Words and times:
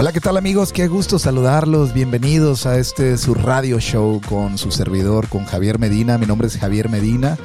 Hola, 0.00 0.12
¿qué 0.12 0.20
tal 0.20 0.36
amigos? 0.36 0.72
Qué 0.72 0.86
gusto 0.86 1.18
saludarlos. 1.18 1.92
Bienvenidos 1.92 2.66
a 2.66 2.78
este 2.78 3.18
su 3.18 3.34
radio 3.34 3.80
show 3.80 4.20
con 4.28 4.56
su 4.56 4.70
servidor, 4.70 5.26
con 5.28 5.44
Javier 5.44 5.80
Medina. 5.80 6.18
Mi 6.18 6.26
nombre 6.26 6.46
es 6.46 6.56
Javier 6.56 6.88
Medina 6.88 7.36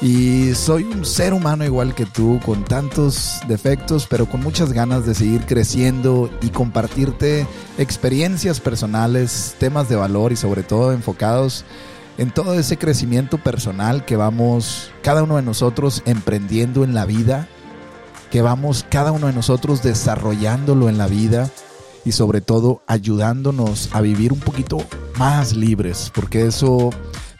y 0.00 0.54
soy 0.54 0.84
un 0.84 1.04
ser 1.04 1.34
humano 1.34 1.64
igual 1.64 1.96
que 1.96 2.06
tú, 2.06 2.38
con 2.46 2.64
tantos 2.64 3.40
defectos, 3.48 4.06
pero 4.08 4.26
con 4.26 4.40
muchas 4.40 4.72
ganas 4.72 5.04
de 5.04 5.16
seguir 5.16 5.46
creciendo 5.46 6.30
y 6.40 6.50
compartirte 6.50 7.48
experiencias 7.76 8.60
personales, 8.60 9.56
temas 9.58 9.88
de 9.88 9.96
valor 9.96 10.30
y 10.30 10.36
sobre 10.36 10.62
todo 10.62 10.92
enfocados 10.92 11.64
en 12.18 12.30
todo 12.30 12.54
ese 12.54 12.76
crecimiento 12.76 13.36
personal 13.36 14.04
que 14.04 14.14
vamos 14.14 14.92
cada 15.02 15.24
uno 15.24 15.34
de 15.34 15.42
nosotros 15.42 16.04
emprendiendo 16.06 16.84
en 16.84 16.94
la 16.94 17.04
vida, 17.04 17.48
que 18.30 18.42
vamos 18.42 18.86
cada 18.88 19.10
uno 19.10 19.26
de 19.26 19.32
nosotros 19.32 19.82
desarrollándolo 19.82 20.88
en 20.88 20.96
la 20.96 21.08
vida 21.08 21.50
y 22.04 22.12
sobre 22.12 22.40
todo 22.40 22.82
ayudándonos 22.86 23.90
a 23.92 24.00
vivir 24.00 24.32
un 24.32 24.40
poquito 24.40 24.78
más 25.18 25.54
libres, 25.54 26.10
porque 26.14 26.46
eso 26.46 26.90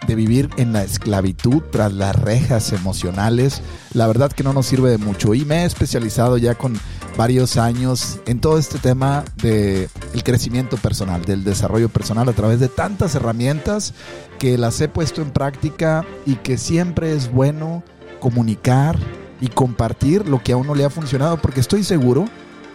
de 0.07 0.15
vivir 0.15 0.49
en 0.57 0.73
la 0.73 0.83
esclavitud 0.83 1.63
tras 1.71 1.93
las 1.93 2.17
rejas 2.17 2.73
emocionales, 2.73 3.63
la 3.93 4.07
verdad 4.07 4.33
que 4.33 4.43
no 4.43 4.53
nos 4.53 4.67
sirve 4.67 4.91
de 4.91 4.99
mucho. 4.99 5.35
Y 5.35 5.45
me 5.45 5.63
he 5.63 5.65
especializado 5.65 6.39
ya 6.39 6.55
con 6.55 6.79
varios 7.17 7.57
años 7.57 8.19
en 8.27 8.41
todo 8.41 8.59
este 8.59 8.79
tema 8.79 9.25
de 9.43 9.89
el 10.15 10.25
crecimiento 10.25 10.77
personal, 10.79 11.25
del 11.25 11.45
desarrollo 11.45 11.89
personal 11.89 12.29
a 12.29 12.33
través 12.33 12.61
de 12.61 12.69
tantas 12.69 13.15
herramientas 13.15 13.95
que 14.39 14.57
las 14.57 14.81
he 14.81 14.89
puesto 14.89 15.21
en 15.21 15.31
práctica 15.31 16.05
y 16.25 16.37
que 16.37 16.57
siempre 16.57 17.15
es 17.15 17.31
bueno 17.31 17.83
comunicar 18.21 18.99
y 19.41 19.49
compartir 19.49 20.29
lo 20.29 20.43
que 20.43 20.53
a 20.53 20.57
uno 20.57 20.75
le 20.75 20.85
ha 20.85 20.91
funcionado, 20.91 21.41
porque 21.41 21.61
estoy 21.61 21.85
seguro 21.85 22.27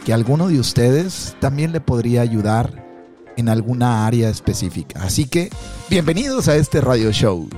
que 0.05 0.13
alguno 0.13 0.47
de 0.47 0.59
ustedes 0.59 1.35
también 1.39 1.71
le 1.71 1.81
podría 1.81 2.21
ayudar 2.21 2.85
en 3.37 3.49
alguna 3.49 4.05
área 4.05 4.29
específica. 4.29 5.01
Así 5.01 5.25
que, 5.25 5.49
bienvenidos 5.89 6.47
a 6.47 6.55
este 6.55 6.79
radio 6.79 7.11
show. 7.11 7.49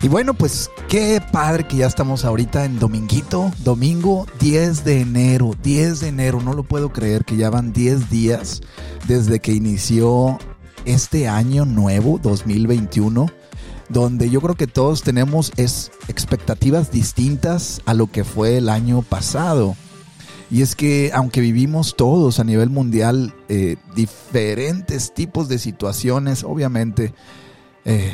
Y 0.00 0.08
bueno, 0.08 0.34
pues 0.34 0.70
qué 0.88 1.20
padre 1.32 1.66
que 1.66 1.78
ya 1.78 1.88
estamos 1.88 2.24
ahorita 2.24 2.64
en 2.64 2.78
Dominguito, 2.78 3.50
domingo 3.64 4.26
10 4.38 4.84
de 4.84 5.00
enero, 5.00 5.56
10 5.60 5.98
de 5.98 6.08
enero, 6.08 6.40
no 6.40 6.52
lo 6.52 6.62
puedo 6.62 6.92
creer 6.92 7.24
que 7.24 7.36
ya 7.36 7.50
van 7.50 7.72
10 7.72 8.08
días 8.08 8.60
desde 9.08 9.40
que 9.40 9.50
inició 9.50 10.38
este 10.86 11.28
año 11.28 11.66
nuevo, 11.66 12.18
2021, 12.22 13.26
donde 13.88 14.30
yo 14.30 14.40
creo 14.40 14.54
que 14.54 14.66
todos 14.66 15.02
tenemos 15.02 15.52
es 15.56 15.92
expectativas 16.08 16.90
distintas 16.90 17.82
a 17.84 17.94
lo 17.94 18.10
que 18.10 18.24
fue 18.24 18.56
el 18.56 18.68
año 18.68 19.02
pasado. 19.02 19.76
Y 20.50 20.62
es 20.62 20.76
que 20.76 21.10
aunque 21.12 21.40
vivimos 21.40 21.96
todos 21.96 22.38
a 22.38 22.44
nivel 22.44 22.70
mundial 22.70 23.34
eh, 23.48 23.76
diferentes 23.94 25.12
tipos 25.12 25.48
de 25.48 25.58
situaciones, 25.58 26.44
obviamente 26.44 27.12
eh, 27.84 28.12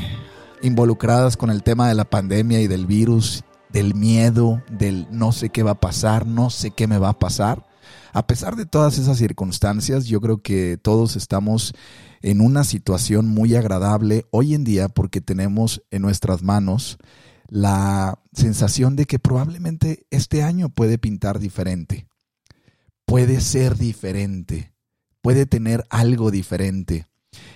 involucradas 0.63 1.37
con 1.37 1.51
el 1.51 1.63
tema 1.63 1.89
de 1.89 1.95
la 1.95 2.05
pandemia 2.05 2.61
y 2.61 2.69
del 2.69 2.87
virus, 2.87 3.45
del 3.69 3.95
miedo, 3.95 4.63
del 4.71 5.07
no 5.11 5.33
sé 5.33 5.51
qué 5.51 5.63
va 5.63 5.73
a 5.73 5.81
pasar, 5.81 6.27
no 6.27 6.51
sé 6.51 6.71
qué 6.71 6.87
me 6.87 6.99
va 6.99 7.11
a 7.11 7.19
pasar, 7.19 7.67
a 8.13 8.27
pesar 8.27 8.57
de 8.57 8.67
todas 8.67 8.99
esas 8.99 9.19
circunstancias, 9.19 10.07
yo 10.07 10.21
creo 10.21 10.43
que 10.43 10.77
todos 10.77 11.17
estamos 11.17 11.75
en 12.23 12.41
una 12.41 12.65
situación 12.65 13.29
muy 13.29 13.55
agradable 13.55 14.27
hoy 14.31 14.55
en 14.55 14.65
día 14.65 14.89
porque 14.89 15.21
tenemos 15.21 15.83
en 15.91 16.03
nuestras 16.03 16.43
manos 16.43 16.99
la 17.49 18.19
sensación 18.33 18.97
de 18.97 19.07
que 19.07 19.19
probablemente 19.19 20.07
este 20.11 20.43
año 20.43 20.69
puede 20.71 20.99
pintar 20.99 21.39
diferente, 21.39 22.07
puede 23.05 23.41
ser 23.41 23.77
diferente, 23.77 24.73
puede 25.21 25.47
tener 25.47 25.85
algo 25.91 26.31
diferente. 26.31 27.07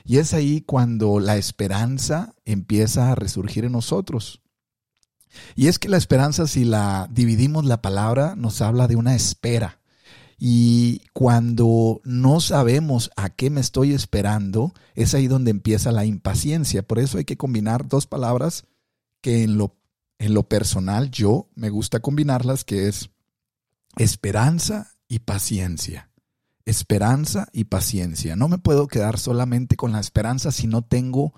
Y 0.05 0.19
es 0.19 0.35
ahí 0.35 0.61
cuando 0.61 1.21
la 1.21 1.37
esperanza 1.37 2.35
empieza 2.45 3.11
a 3.11 3.15
resurgir 3.15 3.65
en 3.65 3.73
nosotros. 3.73 4.43
Y 5.55 5.69
es 5.69 5.79
que 5.79 5.89
la 5.89 5.97
esperanza, 5.97 6.47
si 6.47 6.65
la 6.65 7.09
dividimos 7.11 7.65
la 7.65 7.83
palabra, 7.83 8.35
nos 8.37 8.61
habla 8.63 8.89
de 8.89 8.97
una 8.97 9.15
espera. 9.15 9.81
Y 10.39 11.03
cuando 11.13 12.01
no 12.05 12.41
sabemos 12.41 13.11
a 13.17 13.31
qué 13.31 13.49
me 13.49 13.61
estoy 13.61 13.93
esperando, 13.93 14.75
es 14.95 15.15
ahí 15.15 15.29
donde 15.29 15.51
empieza 15.51 15.93
la 15.93 16.05
impaciencia. 16.05 16.83
Por 16.83 16.99
eso 16.99 17.19
hay 17.19 17.25
que 17.25 17.39
combinar 17.39 17.89
dos 17.89 18.07
palabras 18.07 18.67
que 19.23 19.43
en 19.43 19.57
lo, 19.57 19.77
en 20.19 20.35
lo 20.35 20.43
personal 20.43 21.11
yo 21.11 21.49
me 21.55 21.71
gusta 21.71 22.01
combinarlas, 22.01 22.65
que 22.65 22.89
es 22.89 23.11
esperanza 23.97 24.95
y 25.09 25.21
paciencia. 25.21 26.11
Esperanza 26.67 27.49
y 27.53 27.65
paciencia. 27.65 28.37
No 28.37 28.49
me 28.49 28.59
puedo 28.59 28.89
quedar 28.89 29.19
solamente 29.19 29.77
con 29.77 29.93
la 29.93 30.01
esperanza 30.01 30.53
si 30.53 30.67
no 30.67 30.83
tengo 30.83 31.33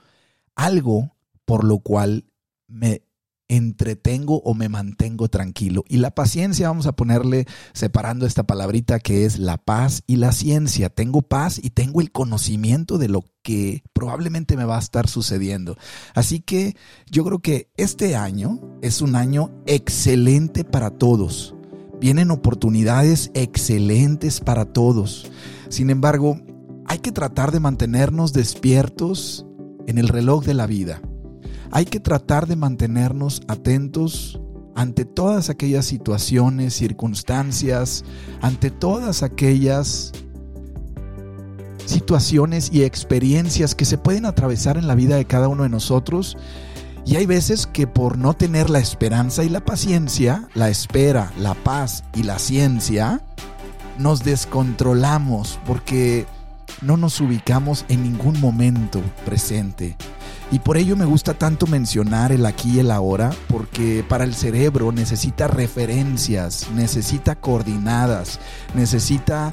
algo 0.56 1.14
por 1.44 1.64
lo 1.64 1.78
cual 1.78 2.26
me 2.66 3.07
entretengo 3.48 4.40
o 4.44 4.54
me 4.54 4.68
mantengo 4.68 5.28
tranquilo. 5.28 5.84
Y 5.88 5.98
la 5.98 6.14
paciencia, 6.14 6.68
vamos 6.68 6.86
a 6.86 6.92
ponerle 6.92 7.46
separando 7.72 8.26
esta 8.26 8.46
palabrita 8.46 9.00
que 9.00 9.24
es 9.24 9.38
la 9.38 9.56
paz 9.56 10.02
y 10.06 10.16
la 10.16 10.32
ciencia. 10.32 10.90
Tengo 10.90 11.22
paz 11.22 11.58
y 11.62 11.70
tengo 11.70 12.00
el 12.00 12.12
conocimiento 12.12 12.98
de 12.98 13.08
lo 13.08 13.24
que 13.42 13.82
probablemente 13.92 14.56
me 14.56 14.64
va 14.64 14.76
a 14.76 14.80
estar 14.80 15.08
sucediendo. 15.08 15.76
Así 16.14 16.40
que 16.40 16.76
yo 17.10 17.24
creo 17.24 17.38
que 17.40 17.70
este 17.76 18.14
año 18.16 18.60
es 18.82 19.00
un 19.00 19.16
año 19.16 19.50
excelente 19.66 20.64
para 20.64 20.90
todos. 20.90 21.54
Vienen 22.00 22.30
oportunidades 22.30 23.30
excelentes 23.34 24.40
para 24.40 24.66
todos. 24.66 25.30
Sin 25.68 25.90
embargo, 25.90 26.40
hay 26.86 26.98
que 26.98 27.12
tratar 27.12 27.50
de 27.50 27.60
mantenernos 27.60 28.32
despiertos 28.32 29.46
en 29.86 29.98
el 29.98 30.08
reloj 30.08 30.44
de 30.44 30.54
la 30.54 30.66
vida 30.66 31.02
hay 31.70 31.84
que 31.84 32.00
tratar 32.00 32.46
de 32.46 32.56
mantenernos 32.56 33.42
atentos 33.48 34.40
ante 34.74 35.04
todas 35.04 35.50
aquellas 35.50 35.86
situaciones, 35.86 36.74
circunstancias, 36.74 38.04
ante 38.40 38.70
todas 38.70 39.22
aquellas 39.22 40.12
situaciones 41.84 42.70
y 42.72 42.84
experiencias 42.84 43.74
que 43.74 43.84
se 43.84 43.98
pueden 43.98 44.26
atravesar 44.26 44.76
en 44.76 44.86
la 44.86 44.94
vida 44.94 45.16
de 45.16 45.24
cada 45.24 45.48
uno 45.48 45.64
de 45.64 45.68
nosotros. 45.68 46.36
Y 47.04 47.16
hay 47.16 47.26
veces 47.26 47.66
que 47.66 47.86
por 47.86 48.18
no 48.18 48.34
tener 48.34 48.70
la 48.70 48.78
esperanza 48.78 49.42
y 49.42 49.48
la 49.48 49.64
paciencia, 49.64 50.48
la 50.54 50.68
espera, 50.68 51.32
la 51.38 51.54
paz 51.54 52.04
y 52.14 52.22
la 52.22 52.38
ciencia, 52.38 53.22
nos 53.98 54.22
descontrolamos 54.22 55.58
porque 55.66 56.26
no 56.82 56.96
nos 56.96 57.20
ubicamos 57.20 57.84
en 57.88 58.02
ningún 58.02 58.38
momento 58.40 59.00
presente. 59.24 59.96
Y 60.50 60.60
por 60.60 60.78
ello 60.78 60.96
me 60.96 61.04
gusta 61.04 61.34
tanto 61.34 61.66
mencionar 61.66 62.32
el 62.32 62.46
aquí 62.46 62.76
y 62.76 62.78
el 62.78 62.90
ahora, 62.90 63.30
porque 63.48 64.02
para 64.08 64.24
el 64.24 64.34
cerebro 64.34 64.92
necesita 64.92 65.46
referencias, 65.46 66.68
necesita 66.74 67.36
coordinadas, 67.36 68.40
necesita 68.74 69.52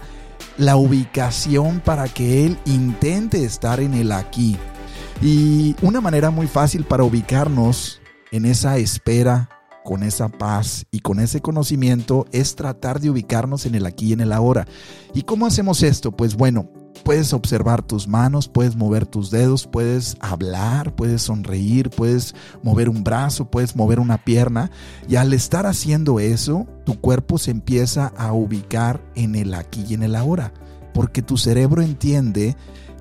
la 0.57 0.77
ubicación 0.77 1.81
para 1.81 2.07
que 2.07 2.45
él 2.45 2.57
intente 2.65 3.43
estar 3.43 3.81
en 3.81 3.93
el 3.93 4.13
aquí. 4.13 4.57
Y 5.21 5.75
una 5.81 5.99
manera 5.99 6.29
muy 6.31 6.47
fácil 6.47 6.85
para 6.85 7.03
ubicarnos 7.03 8.01
en 8.31 8.45
esa 8.45 8.77
espera, 8.77 9.49
con 9.83 10.01
esa 10.01 10.29
paz 10.29 10.85
y 10.91 11.01
con 11.01 11.19
ese 11.19 11.41
conocimiento 11.41 12.25
es 12.31 12.55
tratar 12.55 12.99
de 12.99 13.11
ubicarnos 13.11 13.65
en 13.65 13.75
el 13.75 13.85
aquí 13.85 14.07
y 14.07 14.13
en 14.13 14.21
el 14.21 14.33
ahora. 14.33 14.65
¿Y 15.13 15.21
cómo 15.21 15.45
hacemos 15.45 15.83
esto? 15.83 16.11
Pues 16.11 16.35
bueno, 16.35 16.69
puedes 17.05 17.33
observar 17.33 17.83
tus 17.83 18.07
manos, 18.07 18.47
puedes 18.47 18.75
mover 18.75 19.05
tus 19.05 19.29
dedos, 19.29 19.67
puedes 19.67 20.17
hablar, 20.19 20.95
puedes 20.95 21.21
sonreír, 21.21 21.91
puedes 21.91 22.33
mover 22.63 22.89
un 22.89 23.03
brazo, 23.03 23.45
puedes 23.45 23.75
mover 23.75 23.99
una 23.99 24.17
pierna. 24.17 24.71
Y 25.07 25.15
al 25.15 25.31
estar 25.31 25.67
haciendo 25.67 26.19
eso, 26.19 26.65
tu 26.83 26.99
cuerpo 26.99 27.37
se 27.37 27.51
empieza 27.51 28.11
a 28.17 28.33
ubicar 28.33 29.01
en 29.13 29.35
el 29.35 29.53
aquí 29.53 29.85
y 29.87 29.93
en 29.93 30.01
el 30.01 30.15
ahora. 30.15 30.51
Porque 30.95 31.21
tu 31.21 31.37
cerebro 31.37 31.83
entiende 31.83 32.57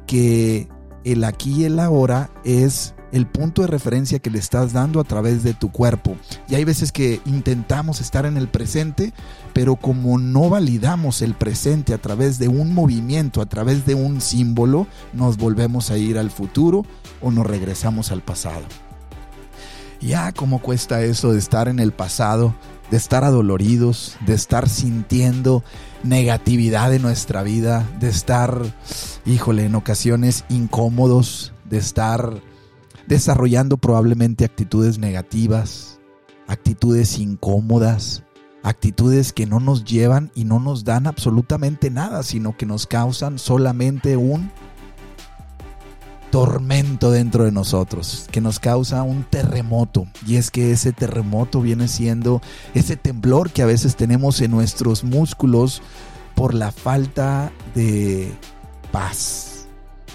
que 0.06 0.68
el 1.04 1.24
aquí 1.24 1.62
y 1.62 1.64
el 1.64 1.80
ahora 1.80 2.30
es 2.44 2.93
el 3.14 3.28
punto 3.28 3.62
de 3.62 3.68
referencia 3.68 4.18
que 4.18 4.28
le 4.28 4.40
estás 4.40 4.72
dando 4.72 4.98
a 4.98 5.04
través 5.04 5.44
de 5.44 5.54
tu 5.54 5.70
cuerpo. 5.70 6.16
Y 6.48 6.56
hay 6.56 6.64
veces 6.64 6.90
que 6.90 7.20
intentamos 7.26 8.00
estar 8.00 8.26
en 8.26 8.36
el 8.36 8.48
presente, 8.48 9.12
pero 9.52 9.76
como 9.76 10.18
no 10.18 10.50
validamos 10.50 11.22
el 11.22 11.34
presente 11.34 11.94
a 11.94 11.98
través 11.98 12.40
de 12.40 12.48
un 12.48 12.74
movimiento, 12.74 13.40
a 13.40 13.46
través 13.46 13.86
de 13.86 13.94
un 13.94 14.20
símbolo, 14.20 14.88
nos 15.12 15.36
volvemos 15.36 15.92
a 15.92 15.96
ir 15.96 16.18
al 16.18 16.32
futuro 16.32 16.84
o 17.20 17.30
nos 17.30 17.46
regresamos 17.46 18.10
al 18.10 18.20
pasado. 18.20 18.64
Ya, 20.00 20.32
¿cómo 20.32 20.58
cuesta 20.58 21.00
eso 21.02 21.32
de 21.32 21.38
estar 21.38 21.68
en 21.68 21.78
el 21.78 21.92
pasado, 21.92 22.52
de 22.90 22.96
estar 22.96 23.22
adoloridos, 23.22 24.16
de 24.26 24.34
estar 24.34 24.68
sintiendo 24.68 25.62
negatividad 26.02 26.92
en 26.92 27.02
nuestra 27.02 27.44
vida, 27.44 27.88
de 28.00 28.08
estar, 28.08 28.60
híjole, 29.24 29.66
en 29.66 29.76
ocasiones 29.76 30.44
incómodos, 30.48 31.52
de 31.70 31.78
estar 31.78 32.42
desarrollando 33.06 33.76
probablemente 33.76 34.44
actitudes 34.44 34.98
negativas, 34.98 36.00
actitudes 36.46 37.18
incómodas, 37.18 38.24
actitudes 38.62 39.32
que 39.32 39.46
no 39.46 39.60
nos 39.60 39.84
llevan 39.84 40.30
y 40.34 40.44
no 40.44 40.58
nos 40.58 40.84
dan 40.84 41.06
absolutamente 41.06 41.90
nada, 41.90 42.22
sino 42.22 42.56
que 42.56 42.66
nos 42.66 42.86
causan 42.86 43.38
solamente 43.38 44.16
un 44.16 44.50
tormento 46.30 47.12
dentro 47.12 47.44
de 47.44 47.52
nosotros, 47.52 48.26
que 48.32 48.40
nos 48.40 48.58
causa 48.58 49.04
un 49.04 49.22
terremoto. 49.22 50.08
Y 50.26 50.34
es 50.34 50.50
que 50.50 50.72
ese 50.72 50.92
terremoto 50.92 51.60
viene 51.60 51.86
siendo 51.86 52.42
ese 52.74 52.96
temblor 52.96 53.52
que 53.52 53.62
a 53.62 53.66
veces 53.66 53.94
tenemos 53.94 54.40
en 54.40 54.50
nuestros 54.50 55.04
músculos 55.04 55.80
por 56.34 56.54
la 56.54 56.72
falta 56.72 57.52
de 57.76 58.32
paz, 58.90 59.66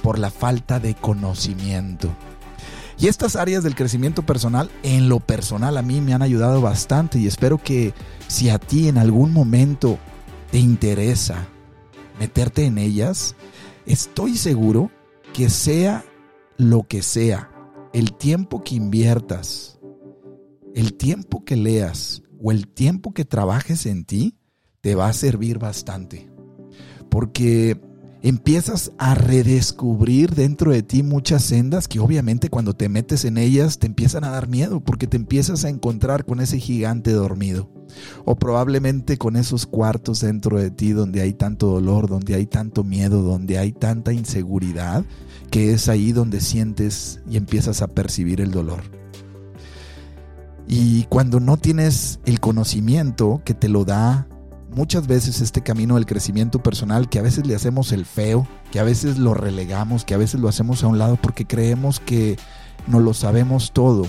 por 0.02 0.20
la 0.20 0.30
falta 0.30 0.82
de 0.82 0.94
conocimiento. 0.94 2.10
Y 3.00 3.08
estas 3.08 3.38
áreas 3.38 3.64
del 3.64 3.76
crecimiento 3.76 4.24
personal, 4.24 4.70
en 4.84 5.08
lo 5.08 5.22
personal, 5.22 5.78
a 5.78 5.82
mí 5.82 6.02
me 6.02 6.14
han 6.14 6.22
ayudado 6.22 6.60
bastante 6.60 7.18
y 7.18 7.28
espero 7.28 7.58
que 7.58 7.94
si 8.28 8.50
a 8.50 8.60
ti 8.60 8.90
en 8.90 8.98
algún 8.98 9.32
momento 9.32 9.98
te 10.52 10.60
interesa 10.60 11.48
meterte 12.20 12.66
en 12.66 12.78
ellas, 12.78 13.36
estoy 13.86 14.36
seguro 14.36 14.92
que 15.34 15.50
sea 15.50 16.04
lo 16.58 16.84
que 16.84 17.02
sea, 17.02 17.50
el 17.94 18.14
tiempo 18.14 18.64
que 18.66 18.76
inviertas, 18.76 19.80
el 20.76 20.94
tiempo 20.96 21.46
que 21.46 21.56
leas 21.56 22.22
o 22.44 22.52
el 22.52 22.68
tiempo 22.68 23.14
que 23.14 23.24
trabajes 23.24 23.86
en 23.86 24.04
ti, 24.04 24.36
te 24.82 24.96
va 24.96 25.08
a 25.08 25.14
servir 25.14 25.58
bastante. 25.58 26.30
Porque 27.10 27.80
empiezas 28.22 28.92
a 28.98 29.16
redescubrir 29.16 30.36
dentro 30.36 30.72
de 30.72 30.84
ti 30.84 31.04
muchas 31.04 31.44
sendas 31.44 31.88
que 31.88 32.00
obviamente 32.00 32.50
cuando 32.50 32.74
te 32.74 32.90
metes 32.90 33.24
en 33.26 33.38
ellas 33.38 33.80
te 33.80 33.88
empiezan 33.88 34.24
a 34.24 34.32
dar 34.32 34.48
miedo 34.48 34.82
porque 34.82 35.08
te 35.08 35.18
empiezas 35.18 35.64
a 35.64 35.70
encontrar 35.70 36.26
con 36.26 36.42
ese 36.42 36.60
gigante 36.60 37.12
dormido 37.12 37.70
o 38.26 38.36
probablemente 38.36 39.18
con 39.18 39.36
esos 39.36 39.66
cuartos 39.66 40.22
dentro 40.22 40.60
de 40.60 40.72
ti 40.72 40.92
donde 40.92 41.22
hay 41.22 41.34
tanto 41.34 41.68
dolor, 41.68 42.08
donde 42.08 42.36
hay 42.36 42.46
tanto 42.46 42.84
miedo, 42.84 43.22
donde 43.22 43.58
hay 43.58 43.72
tanta 43.72 44.14
inseguridad, 44.14 45.04
que 45.50 45.74
es 45.74 45.90
ahí 45.90 46.12
donde 46.12 46.42
sientes 46.42 47.22
y 47.30 47.38
empiezas 47.38 47.82
a 47.82 47.88
percibir 47.88 48.42
el 48.42 48.52
dolor. 48.52 48.82
Y 50.68 51.06
cuando 51.06 51.40
no 51.40 51.58
tienes 51.58 52.20
el 52.26 52.40
conocimiento 52.40 53.42
que 53.44 53.56
te 53.56 53.70
lo 53.70 53.86
da 53.86 54.28
muchas 54.70 55.08
veces 55.08 55.42
este 55.42 55.62
camino 55.62 55.96
del 55.96 56.06
crecimiento 56.06 56.62
personal, 56.62 57.10
que 57.10 57.20
a 57.20 57.24
veces 57.24 57.46
le 57.46 57.56
hacemos 57.56 57.92
el 57.92 58.06
feo, 58.06 58.48
que 58.72 58.80
a 58.80 58.84
veces 58.84 59.18
lo 59.18 59.34
relegamos, 59.34 60.06
que 60.06 60.14
a 60.14 60.18
veces 60.18 60.40
lo 60.40 60.48
hacemos 60.48 60.84
a 60.84 60.88
un 60.88 60.98
lado 60.98 61.18
porque 61.18 61.46
creemos 61.46 62.00
que 62.00 62.38
no 62.88 63.00
lo 63.00 63.14
sabemos 63.14 63.72
todo. 63.72 64.08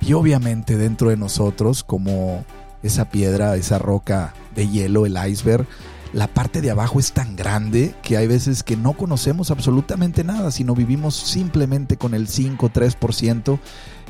Y 0.00 0.14
obviamente 0.14 0.76
dentro 0.76 1.10
de 1.10 1.16
nosotros, 1.16 1.84
como 1.84 2.44
esa 2.82 3.10
piedra, 3.10 3.56
esa 3.56 3.78
roca 3.78 4.34
de 4.54 4.68
hielo, 4.68 5.06
el 5.06 5.16
iceberg, 5.28 5.66
la 6.12 6.26
parte 6.26 6.60
de 6.60 6.70
abajo 6.70 7.00
es 7.00 7.12
tan 7.12 7.36
grande 7.36 7.94
que 8.02 8.16
hay 8.16 8.26
veces 8.26 8.62
que 8.62 8.76
no 8.76 8.92
conocemos 8.92 9.50
absolutamente 9.50 10.24
nada, 10.24 10.50
sino 10.50 10.74
vivimos 10.74 11.14
simplemente 11.14 11.96
con 11.96 12.14
el 12.14 12.28
5 12.28 12.70
3% 12.70 13.58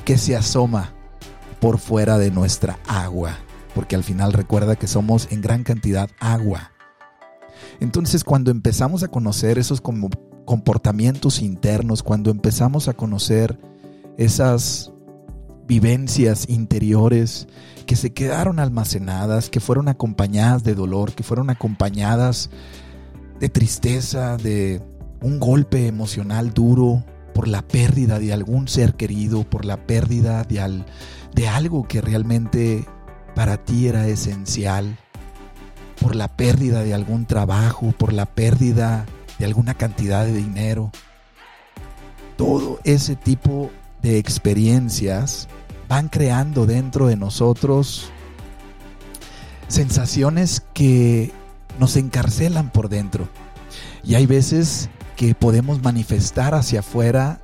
que 0.05 0.19
se 0.19 0.35
asoma 0.35 0.93
por 1.61 1.79
fuera 1.79 2.19
de 2.19 2.33
nuestra 2.33 2.79
agua 2.89 3.39
porque 3.75 3.97
al 3.97 4.05
final 4.05 4.33
recuerda 4.33 4.77
que 4.77 4.87
somos 4.87 5.29
en 5.31 5.41
gran 5.41 5.65
cantidad 5.65 6.11
agua. 6.21 6.73
Entonces 7.81 8.25
cuando 8.25 8.51
empezamos 8.51 9.03
a 9.03 9.09
conocer 9.09 9.59
esos 9.59 9.81
comportamientos 9.81 11.41
internos, 11.41 12.03
cuando 12.03 12.31
empezamos 12.31 12.89
a 12.89 12.95
conocer 12.95 13.59
esas 14.17 14.93
vivencias 15.67 16.49
interiores 16.49 17.47
que 17.87 17.97
se 17.97 18.13
quedaron 18.13 18.59
almacenadas, 18.59 19.51
que 19.51 19.61
fueron 19.61 19.89
acompañadas 19.89 20.65
de 20.65 20.75
dolor, 20.75 21.13
que 21.13 21.23
fueron 21.23 21.51
acompañadas 21.51 22.51
de 23.41 23.49
tristeza, 23.49 24.37
de 24.37 24.81
un 25.21 25.41
golpe 25.41 25.87
emocional 25.87 26.53
duro 26.53 27.05
por 27.35 27.49
la 27.49 27.63
pérdida 27.63 28.19
de 28.19 28.33
algún 28.33 28.69
ser 28.69 28.95
querido, 28.95 29.45
por 29.45 29.65
la 29.65 29.87
pérdida 29.87 30.45
de, 30.45 30.85
de 31.35 31.49
algo 31.49 31.89
que 31.89 32.01
realmente 32.01 32.85
para 33.35 33.57
ti 33.57 33.89
era 33.89 34.07
esencial, 34.07 34.97
por 36.01 36.17
la 36.17 36.29
pérdida 36.29 36.83
de 36.83 36.95
algún 36.95 37.27
trabajo, 37.27 37.93
por 37.93 38.13
la 38.13 38.27
pérdida 38.27 39.07
de 39.39 39.45
alguna 39.45 39.75
cantidad 39.75 40.25
de 40.25 40.33
dinero. 40.33 40.91
Todo 42.37 42.81
ese 42.85 43.17
tipo 43.17 43.71
de 44.03 44.19
experiencias 44.19 45.49
van 45.89 46.09
creando 46.09 46.67
dentro 46.67 47.07
de 47.07 47.17
nosotros 47.17 48.11
sensaciones 49.69 50.63
que 50.75 51.33
nos 51.79 51.97
encarcelan 51.97 52.71
por 52.71 52.89
dentro. 52.89 53.29
Y 54.05 54.17
hay 54.17 54.27
veces 54.27 54.91
que 55.17 55.35
podemos 55.35 55.83
manifestar 55.83 56.55
hacia 56.55 56.81
afuera 56.81 57.41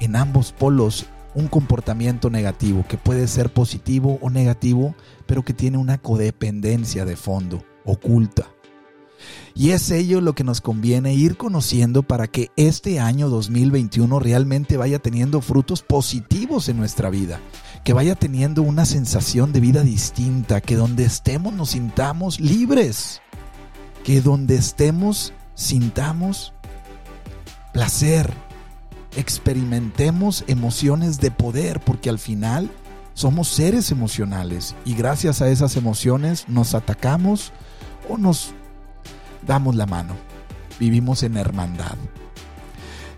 en 0.00 0.16
ambos 0.16 0.52
polos 0.52 1.06
un 1.36 1.48
comportamiento 1.48 2.30
negativo, 2.30 2.84
que 2.88 2.96
puede 2.96 3.28
ser 3.28 3.52
positivo 3.52 4.18
o 4.22 4.30
negativo, 4.30 4.96
pero 5.26 5.44
que 5.44 5.52
tiene 5.52 5.76
una 5.76 5.98
codependencia 5.98 7.04
de 7.04 7.14
fondo, 7.14 7.62
oculta. 7.84 8.48
Y 9.54 9.70
es 9.70 9.90
ello 9.90 10.20
lo 10.20 10.34
que 10.34 10.44
nos 10.44 10.60
conviene 10.60 11.14
ir 11.14 11.36
conociendo 11.36 12.02
para 12.02 12.26
que 12.26 12.50
este 12.56 13.00
año 13.00 13.28
2021 13.28 14.18
realmente 14.18 14.76
vaya 14.76 14.98
teniendo 14.98 15.40
frutos 15.40 15.82
positivos 15.82 16.68
en 16.68 16.78
nuestra 16.78 17.10
vida, 17.10 17.40
que 17.84 17.92
vaya 17.92 18.14
teniendo 18.14 18.62
una 18.62 18.84
sensación 18.84 19.52
de 19.52 19.60
vida 19.60 19.82
distinta, 19.82 20.60
que 20.60 20.76
donde 20.76 21.04
estemos 21.04 21.52
nos 21.52 21.70
sintamos 21.70 22.40
libres, 22.40 23.20
que 24.04 24.20
donde 24.20 24.56
estemos 24.56 25.32
sintamos 25.54 26.52
placer, 27.72 28.32
experimentemos 29.16 30.44
emociones 30.46 31.18
de 31.20 31.30
poder, 31.30 31.80
porque 31.80 32.10
al 32.10 32.18
final 32.18 32.70
somos 33.14 33.48
seres 33.48 33.90
emocionales 33.90 34.74
y 34.84 34.94
gracias 34.94 35.40
a 35.40 35.48
esas 35.48 35.76
emociones 35.76 36.48
nos 36.48 36.74
atacamos 36.74 37.52
o 38.08 38.18
nos 38.18 38.52
damos 39.46 39.74
la 39.74 39.86
mano. 39.86 40.14
Vivimos 40.78 41.22
en 41.22 41.36
hermandad. 41.38 41.96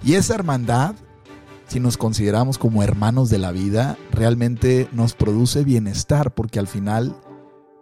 Y 0.05 0.15
esa 0.15 0.37
hermandad, 0.37 0.95
si 1.67 1.81
nos 1.81 1.97
consideramos 1.97 2.59
como 2.59 2.85
hermanos 2.85 3.29
de 3.29 3.39
la 3.39 3.51
vida, 3.51 3.99
realmente 4.13 4.89
nos 4.93 5.15
produce 5.15 5.65
bienestar 5.65 6.33
porque 6.33 6.61
al 6.61 6.69
final 6.69 7.17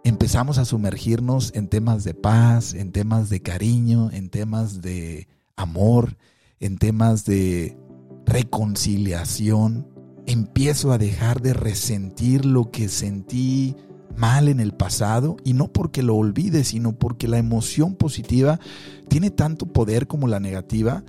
empezamos 0.03 0.57
a 0.57 0.65
sumergirnos 0.65 1.51
en 1.53 1.67
temas 1.67 2.03
de 2.03 2.15
paz, 2.15 2.73
en 2.73 2.91
temas 2.91 3.29
de 3.29 3.41
cariño, 3.41 4.09
en 4.11 4.29
temas 4.29 4.81
de 4.81 5.27
amor, 5.55 6.17
en 6.59 6.77
temas 6.77 7.25
de 7.25 7.77
reconciliación, 8.27 9.87
empiezo 10.27 10.91
a 10.91 10.97
dejar 10.97 11.41
de 11.41 11.53
resentir 11.53 12.45
lo 12.45 12.69
que 12.69 12.89
sentí 12.89 13.75
mal 14.15 14.49
en 14.49 14.59
el 14.59 14.73
pasado 14.73 15.37
y 15.43 15.53
no 15.53 15.71
porque 15.71 16.03
lo 16.03 16.15
olvide, 16.15 16.63
sino 16.63 16.93
porque 16.93 17.27
la 17.27 17.37
emoción 17.37 17.95
positiva 17.95 18.59
tiene 19.07 19.31
tanto 19.31 19.67
poder 19.67 20.07
como 20.07 20.27
la 20.27 20.39
negativa 20.39 21.03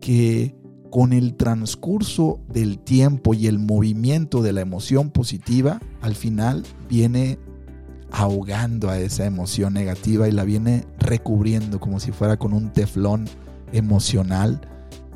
que 0.00 0.56
con 0.90 1.12
el 1.12 1.34
transcurso 1.34 2.40
del 2.48 2.78
tiempo 2.78 3.34
y 3.34 3.46
el 3.46 3.58
movimiento 3.58 4.42
de 4.42 4.52
la 4.52 4.60
emoción 4.60 5.10
positiva, 5.10 5.80
al 6.00 6.14
final 6.14 6.64
viene 6.88 7.38
ahogando 8.10 8.90
a 8.90 8.98
esa 8.98 9.24
emoción 9.24 9.74
negativa 9.74 10.28
y 10.28 10.32
la 10.32 10.44
viene 10.44 10.84
recubriendo 10.98 11.80
como 11.80 11.98
si 11.98 12.12
fuera 12.12 12.36
con 12.36 12.52
un 12.52 12.72
teflón 12.72 13.28
emocional 13.72 14.60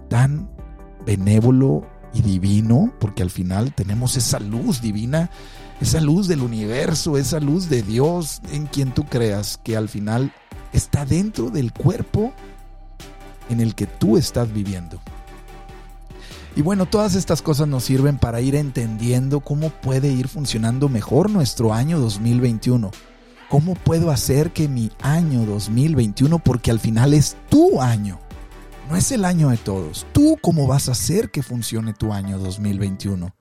tan 0.09 0.51
benévolo 1.09 1.87
y 2.13 2.21
divino, 2.21 2.93
porque 3.01 3.23
al 3.23 3.31
final 3.31 3.73
tenemos 3.73 4.19
esa 4.19 4.39
luz 4.41 4.83
divina, 4.83 5.31
esa 5.81 6.03
luz 6.03 6.29
del 6.29 6.43
universo, 6.43 7.17
esa 7.17 7.41
luz 7.41 7.71
de 7.71 7.83
Dios 7.83 8.43
en 8.53 8.67
quien 8.67 8.93
tú 8.93 9.05
creas, 9.05 9.59
que 9.65 9.75
al 9.75 9.89
final 9.89 10.35
está 10.75 11.07
dentro 11.07 11.49
del 11.49 11.73
cuerpo 11.73 12.35
en 13.49 13.61
el 13.61 13.75
que 13.75 13.87
tú 13.87 14.19
estás 14.19 14.53
viviendo. 14.53 15.01
Y 16.55 16.61
bueno, 16.61 16.85
todas 16.85 17.15
estas 17.15 17.41
cosas 17.41 17.69
nos 17.69 17.85
sirven 17.85 18.19
para 18.19 18.43
ir 18.43 18.55
entendiendo 18.55 19.41
cómo 19.41 19.71
puede 19.71 20.13
ir 20.13 20.29
funcionando 20.29 20.91
mejor 20.91 21.31
nuestro 21.31 21.73
año 21.73 21.99
2021. 22.01 22.91
¿Cómo 23.49 23.77
puedo 23.77 24.11
hacer 24.11 24.53
que 24.53 24.69
mi 24.69 24.91
año 25.01 25.47
2021, 25.47 26.39
porque 26.41 26.71
al 26.71 26.81
final 26.81 27.15
es 27.15 27.35
tu 27.49 27.81
año, 27.81 28.21
no 28.89 28.97
es 28.97 29.13
el 29.13 29.25
año 29.25 29.51
de 29.51 29.59
todos. 29.59 30.07
Tú 30.13 30.37
cómo 30.41 30.67
vas 30.67 30.89
a 30.89 30.93
hacer 30.93 31.31
que 31.31 31.43
funcione 31.43 31.93
tu 31.93 32.13
año 32.13 32.39
2021. 32.39 33.35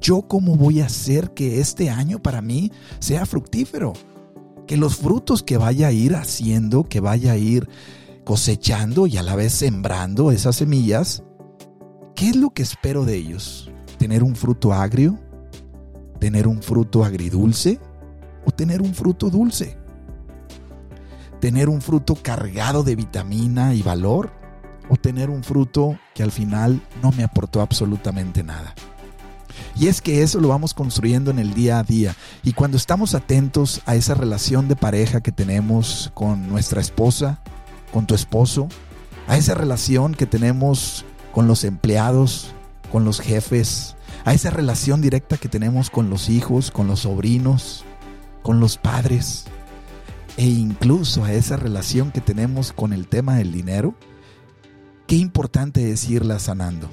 Yo 0.00 0.22
cómo 0.22 0.56
voy 0.56 0.80
a 0.80 0.86
hacer 0.86 1.32
que 1.32 1.60
este 1.60 1.90
año 1.90 2.22
para 2.22 2.42
mí 2.42 2.70
sea 2.98 3.24
fructífero. 3.24 3.94
Que 4.66 4.76
los 4.76 4.96
frutos 4.96 5.42
que 5.42 5.56
vaya 5.56 5.88
a 5.88 5.92
ir 5.92 6.14
haciendo, 6.14 6.84
que 6.84 7.00
vaya 7.00 7.32
a 7.32 7.36
ir 7.36 7.68
cosechando 8.24 9.06
y 9.06 9.16
a 9.16 9.22
la 9.22 9.36
vez 9.36 9.52
sembrando 9.52 10.30
esas 10.30 10.56
semillas, 10.56 11.22
¿qué 12.14 12.30
es 12.30 12.36
lo 12.36 12.50
que 12.50 12.62
espero 12.62 13.04
de 13.04 13.16
ellos? 13.16 13.70
¿Tener 13.98 14.22
un 14.22 14.36
fruto 14.36 14.72
agrio? 14.72 15.18
¿Tener 16.18 16.46
un 16.46 16.62
fruto 16.62 17.04
agridulce? 17.04 17.80
¿O 18.44 18.50
tener 18.50 18.82
un 18.82 18.94
fruto 18.94 19.30
dulce? 19.30 19.78
¿Tener 21.40 21.70
un 21.70 21.80
fruto 21.80 22.14
cargado 22.16 22.82
de 22.82 22.96
vitamina 22.96 23.74
y 23.74 23.82
valor? 23.82 24.39
¿O 24.90 24.96
tener 24.96 25.30
un 25.30 25.42
fruto 25.44 25.98
que 26.14 26.22
al 26.22 26.32
final 26.32 26.82
no 27.02 27.12
me 27.12 27.24
aportó 27.24 27.62
absolutamente 27.62 28.42
nada? 28.42 28.74
Y 29.76 29.86
es 29.86 30.00
que 30.00 30.22
eso 30.22 30.40
lo 30.40 30.48
vamos 30.48 30.74
construyendo 30.74 31.30
en 31.30 31.38
el 31.38 31.54
día 31.54 31.78
a 31.78 31.84
día. 31.84 32.16
Y 32.42 32.52
cuando 32.52 32.76
estamos 32.76 33.14
atentos 33.14 33.80
a 33.86 33.94
esa 33.94 34.14
relación 34.14 34.68
de 34.68 34.76
pareja 34.76 35.20
que 35.20 35.32
tenemos 35.32 36.10
con 36.12 36.48
nuestra 36.48 36.80
esposa, 36.80 37.40
con 37.92 38.06
tu 38.06 38.14
esposo, 38.14 38.68
a 39.28 39.36
esa 39.36 39.54
relación 39.54 40.14
que 40.14 40.26
tenemos 40.26 41.04
con 41.32 41.46
los 41.46 41.64
empleados, 41.64 42.52
con 42.90 43.04
los 43.04 43.20
jefes, 43.20 43.96
a 44.24 44.34
esa 44.34 44.50
relación 44.50 45.00
directa 45.00 45.36
que 45.36 45.48
tenemos 45.48 45.88
con 45.88 46.10
los 46.10 46.28
hijos, 46.28 46.70
con 46.70 46.88
los 46.88 47.00
sobrinos, 47.00 47.84
con 48.42 48.58
los 48.58 48.76
padres, 48.76 49.44
e 50.36 50.46
incluso 50.46 51.24
a 51.24 51.32
esa 51.32 51.56
relación 51.56 52.10
que 52.10 52.20
tenemos 52.20 52.72
con 52.72 52.92
el 52.92 53.06
tema 53.06 53.36
del 53.36 53.52
dinero, 53.52 53.94
qué 55.10 55.16
importante 55.16 55.90
es 55.90 56.08
irla 56.08 56.38
sanando 56.38 56.88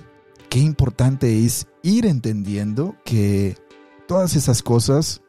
qué 0.50 0.64
importante 0.64 1.46
es 1.46 1.68
ir 1.84 2.08
entendiendo 2.08 2.96
que 3.06 3.58
todas 4.08 4.36
esas 4.36 4.64
cosas 4.64 5.22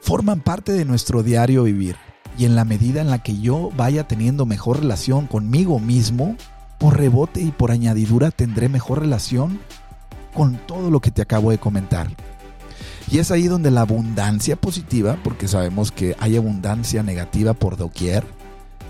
forman 0.00 0.42
parte 0.42 0.70
de 0.70 0.84
nuestro 0.84 1.24
diario 1.24 1.64
vivir. 1.64 1.96
Y 2.38 2.44
en 2.44 2.54
la 2.54 2.64
medida 2.64 3.00
en 3.00 3.10
la 3.10 3.20
que 3.20 3.40
yo 3.40 3.72
vaya 3.76 4.06
teniendo 4.06 4.46
mejor 4.46 4.78
relación 4.78 5.26
conmigo 5.26 5.80
mismo, 5.80 6.36
por 6.78 6.98
rebote 6.98 7.40
y 7.40 7.50
por 7.50 7.72
añadidura 7.72 8.30
tendré 8.30 8.68
mejor 8.68 9.00
relación 9.00 9.58
con 10.34 10.56
todo 10.68 10.88
lo 10.88 11.00
que 11.00 11.10
te 11.10 11.22
acabo 11.22 11.50
de 11.50 11.58
comentar. 11.58 12.08
Y 13.10 13.18
es 13.18 13.32
ahí 13.32 13.48
donde 13.48 13.72
la 13.72 13.80
abundancia 13.80 14.54
positiva, 14.54 15.18
porque 15.24 15.48
sabemos 15.48 15.90
que 15.90 16.14
hay 16.20 16.36
abundancia 16.36 17.02
negativa 17.02 17.54
por 17.54 17.76
doquier, 17.76 18.24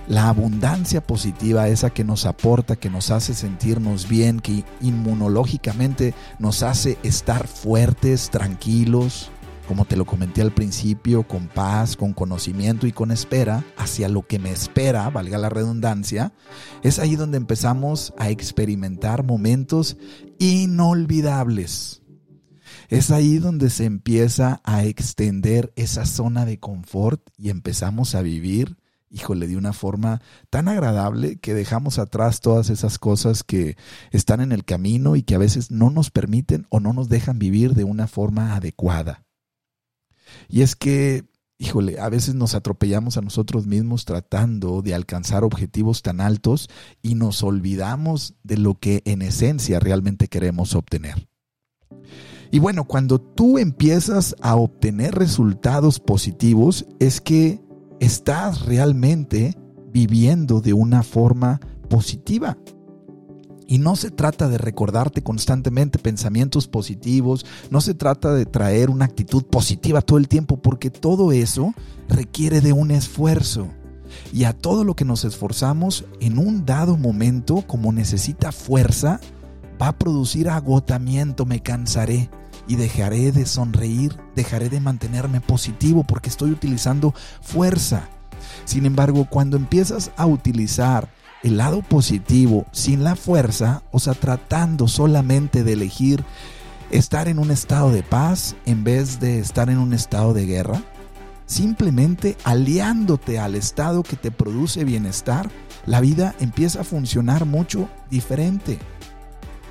la 0.08 0.28
abundancia 0.28 1.00
positiva, 1.00 1.68
esa 1.68 1.90
que 1.90 2.04
nos 2.04 2.26
aporta, 2.26 2.76
que 2.76 2.90
nos 2.90 3.10
hace 3.10 3.34
sentirnos 3.34 4.08
bien, 4.08 4.40
que 4.40 4.64
inmunológicamente 4.80 6.14
nos 6.38 6.62
hace 6.62 6.98
estar 7.02 7.46
fuertes, 7.46 8.30
tranquilos, 8.30 9.30
como 9.66 9.86
te 9.86 9.96
lo 9.96 10.04
comenté 10.04 10.42
al 10.42 10.52
principio, 10.52 11.26
con 11.26 11.48
paz, 11.48 11.96
con 11.96 12.12
conocimiento 12.12 12.86
y 12.86 12.92
con 12.92 13.10
espera, 13.10 13.64
hacia 13.78 14.08
lo 14.08 14.26
que 14.26 14.38
me 14.38 14.50
espera, 14.50 15.08
valga 15.08 15.38
la 15.38 15.48
redundancia, 15.48 16.32
es 16.82 16.98
ahí 16.98 17.16
donde 17.16 17.38
empezamos 17.38 18.12
a 18.18 18.28
experimentar 18.28 19.24
momentos 19.24 19.96
inolvidables. 20.38 22.02
Es 22.90 23.10
ahí 23.10 23.38
donde 23.38 23.70
se 23.70 23.86
empieza 23.86 24.60
a 24.64 24.84
extender 24.84 25.72
esa 25.76 26.04
zona 26.04 26.44
de 26.44 26.58
confort 26.58 27.22
y 27.38 27.48
empezamos 27.48 28.14
a 28.14 28.20
vivir 28.20 28.76
híjole, 29.14 29.46
de 29.46 29.56
una 29.56 29.72
forma 29.72 30.20
tan 30.50 30.66
agradable 30.66 31.36
que 31.36 31.54
dejamos 31.54 32.00
atrás 32.00 32.40
todas 32.40 32.68
esas 32.68 32.98
cosas 32.98 33.44
que 33.44 33.76
están 34.10 34.40
en 34.40 34.50
el 34.50 34.64
camino 34.64 35.14
y 35.14 35.22
que 35.22 35.36
a 35.36 35.38
veces 35.38 35.70
no 35.70 35.88
nos 35.90 36.10
permiten 36.10 36.66
o 36.68 36.80
no 36.80 36.92
nos 36.92 37.08
dejan 37.08 37.38
vivir 37.38 37.74
de 37.74 37.84
una 37.84 38.08
forma 38.08 38.56
adecuada. 38.56 39.24
Y 40.48 40.62
es 40.62 40.74
que, 40.74 41.26
híjole, 41.58 42.00
a 42.00 42.08
veces 42.08 42.34
nos 42.34 42.56
atropellamos 42.56 43.16
a 43.16 43.20
nosotros 43.20 43.68
mismos 43.68 44.04
tratando 44.04 44.82
de 44.82 44.94
alcanzar 44.94 45.44
objetivos 45.44 46.02
tan 46.02 46.20
altos 46.20 46.68
y 47.00 47.14
nos 47.14 47.44
olvidamos 47.44 48.34
de 48.42 48.58
lo 48.58 48.74
que 48.74 49.02
en 49.04 49.22
esencia 49.22 49.78
realmente 49.78 50.26
queremos 50.26 50.74
obtener. 50.74 51.28
Y 52.50 52.58
bueno, 52.58 52.84
cuando 52.84 53.20
tú 53.20 53.58
empiezas 53.58 54.34
a 54.40 54.56
obtener 54.56 55.14
resultados 55.14 55.98
positivos, 56.00 56.86
es 57.00 57.20
que 57.20 57.63
estás 58.00 58.62
realmente 58.66 59.56
viviendo 59.92 60.60
de 60.60 60.72
una 60.72 61.02
forma 61.02 61.60
positiva. 61.88 62.58
Y 63.66 63.78
no 63.78 63.96
se 63.96 64.10
trata 64.10 64.48
de 64.48 64.58
recordarte 64.58 65.22
constantemente 65.22 65.98
pensamientos 65.98 66.68
positivos, 66.68 67.46
no 67.70 67.80
se 67.80 67.94
trata 67.94 68.34
de 68.34 68.44
traer 68.44 68.90
una 68.90 69.06
actitud 69.06 69.44
positiva 69.44 70.02
todo 70.02 70.18
el 70.18 70.28
tiempo, 70.28 70.60
porque 70.60 70.90
todo 70.90 71.32
eso 71.32 71.72
requiere 72.08 72.60
de 72.60 72.72
un 72.72 72.90
esfuerzo. 72.90 73.68
Y 74.32 74.44
a 74.44 74.52
todo 74.52 74.84
lo 74.84 74.94
que 74.94 75.04
nos 75.04 75.24
esforzamos 75.24 76.04
en 76.20 76.38
un 76.38 76.66
dado 76.66 76.96
momento, 76.96 77.64
como 77.66 77.92
necesita 77.92 78.52
fuerza, 78.52 79.20
va 79.80 79.88
a 79.88 79.98
producir 79.98 80.50
agotamiento, 80.50 81.46
me 81.46 81.60
cansaré 81.60 82.28
y 82.66 82.76
dejaré 82.76 83.32
de 83.32 83.46
sonreír, 83.46 84.16
dejaré 84.34 84.68
de 84.68 84.80
mantenerme 84.80 85.40
positivo 85.40 86.04
porque 86.04 86.28
estoy 86.28 86.50
utilizando 86.50 87.14
fuerza. 87.42 88.08
Sin 88.64 88.86
embargo, 88.86 89.26
cuando 89.28 89.56
empiezas 89.56 90.10
a 90.16 90.26
utilizar 90.26 91.08
el 91.42 91.58
lado 91.58 91.82
positivo 91.82 92.66
sin 92.72 93.04
la 93.04 93.16
fuerza, 93.16 93.82
o 93.90 94.00
sea, 94.00 94.14
tratando 94.14 94.88
solamente 94.88 95.62
de 95.62 95.74
elegir 95.74 96.24
estar 96.90 97.28
en 97.28 97.38
un 97.38 97.50
estado 97.50 97.90
de 97.90 98.02
paz 98.02 98.56
en 98.66 98.84
vez 98.84 99.20
de 99.20 99.38
estar 99.40 99.68
en 99.68 99.78
un 99.78 99.92
estado 99.92 100.32
de 100.32 100.46
guerra, 100.46 100.82
simplemente 101.46 102.36
aliándote 102.44 103.38
al 103.38 103.54
estado 103.54 104.02
que 104.02 104.16
te 104.16 104.30
produce 104.30 104.84
bienestar, 104.84 105.50
la 105.86 106.00
vida 106.00 106.34
empieza 106.40 106.80
a 106.80 106.84
funcionar 106.84 107.44
mucho 107.44 107.88
diferente, 108.10 108.78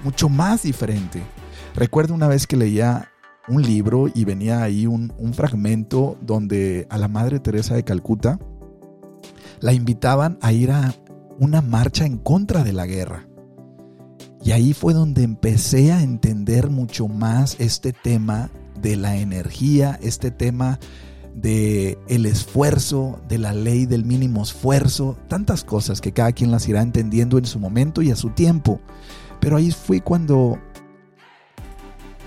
mucho 0.03 0.29
más 0.29 0.63
diferente. 0.63 1.23
Recuerdo 1.75 2.13
una 2.13 2.27
vez 2.27 2.45
que 2.45 2.55
leía 2.55 3.09
un 3.47 3.61
libro 3.61 4.07
y 4.13 4.25
venía 4.25 4.61
ahí 4.63 4.85
un, 4.85 5.11
fragmento 5.33 6.17
donde 6.21 6.87
a 6.89 6.97
la 6.97 7.07
Madre 7.07 7.39
Teresa 7.39 7.75
de 7.75 7.83
Calcuta 7.83 8.39
la 9.59 9.73
invitaban 9.73 10.37
a 10.41 10.53
ir 10.53 10.71
a 10.71 10.93
una 11.39 11.61
marcha 11.61 12.05
en 12.05 12.17
contra 12.17 12.63
de 12.63 12.73
la 12.73 12.85
guerra. 12.85 13.27
Y 14.43 14.51
ahí 14.51 14.73
fue 14.73 14.93
donde 14.93 15.23
empecé 15.23 15.91
a 15.91 16.03
entender 16.03 16.69
mucho 16.69 17.07
más 17.07 17.55
este 17.59 17.93
tema 17.93 18.49
de 18.79 18.95
la 18.95 19.17
energía, 19.17 19.97
este 20.01 20.31
tema 20.31 20.79
de 21.33 21.97
el 22.07 22.25
esfuerzo, 22.25 23.19
de 23.27 23.39
la 23.39 23.53
ley 23.53 23.85
del 23.85 24.05
mínimo 24.05 24.43
esfuerzo, 24.43 25.17
tantas 25.27 25.63
cosas 25.63 26.01
que 26.01 26.11
cada 26.11 26.33
quien 26.33 26.51
las 26.51 26.67
irá 26.67 26.81
entendiendo 26.81 27.37
en 27.37 27.45
su 27.45 27.57
momento 27.59 28.01
y 28.01 28.11
a 28.11 28.15
su 28.15 28.29
tiempo. 28.29 28.79
Pero 29.39 29.57
ahí 29.57 29.71
fue 29.71 30.01
cuando 30.01 30.59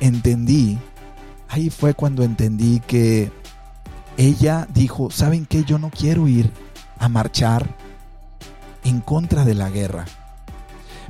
entendí, 0.01 0.79
ahí 1.49 1.71
fue 1.71 1.95
cuando 1.95 2.23
entendí 2.23 2.81
que 2.81 3.31
ella 4.17 4.67
dijo, 4.73 5.11
¿saben 5.11 5.47
qué? 5.47 5.65
Yo 5.65 5.79
no 5.79 5.91
quiero 5.91 6.29
ir 6.29 6.51
a 6.99 7.09
marchar 7.09 7.67
en 8.85 9.01
contra 9.01 9.45
de 9.45 9.55
la 9.55 9.71
guerra. 9.71 10.07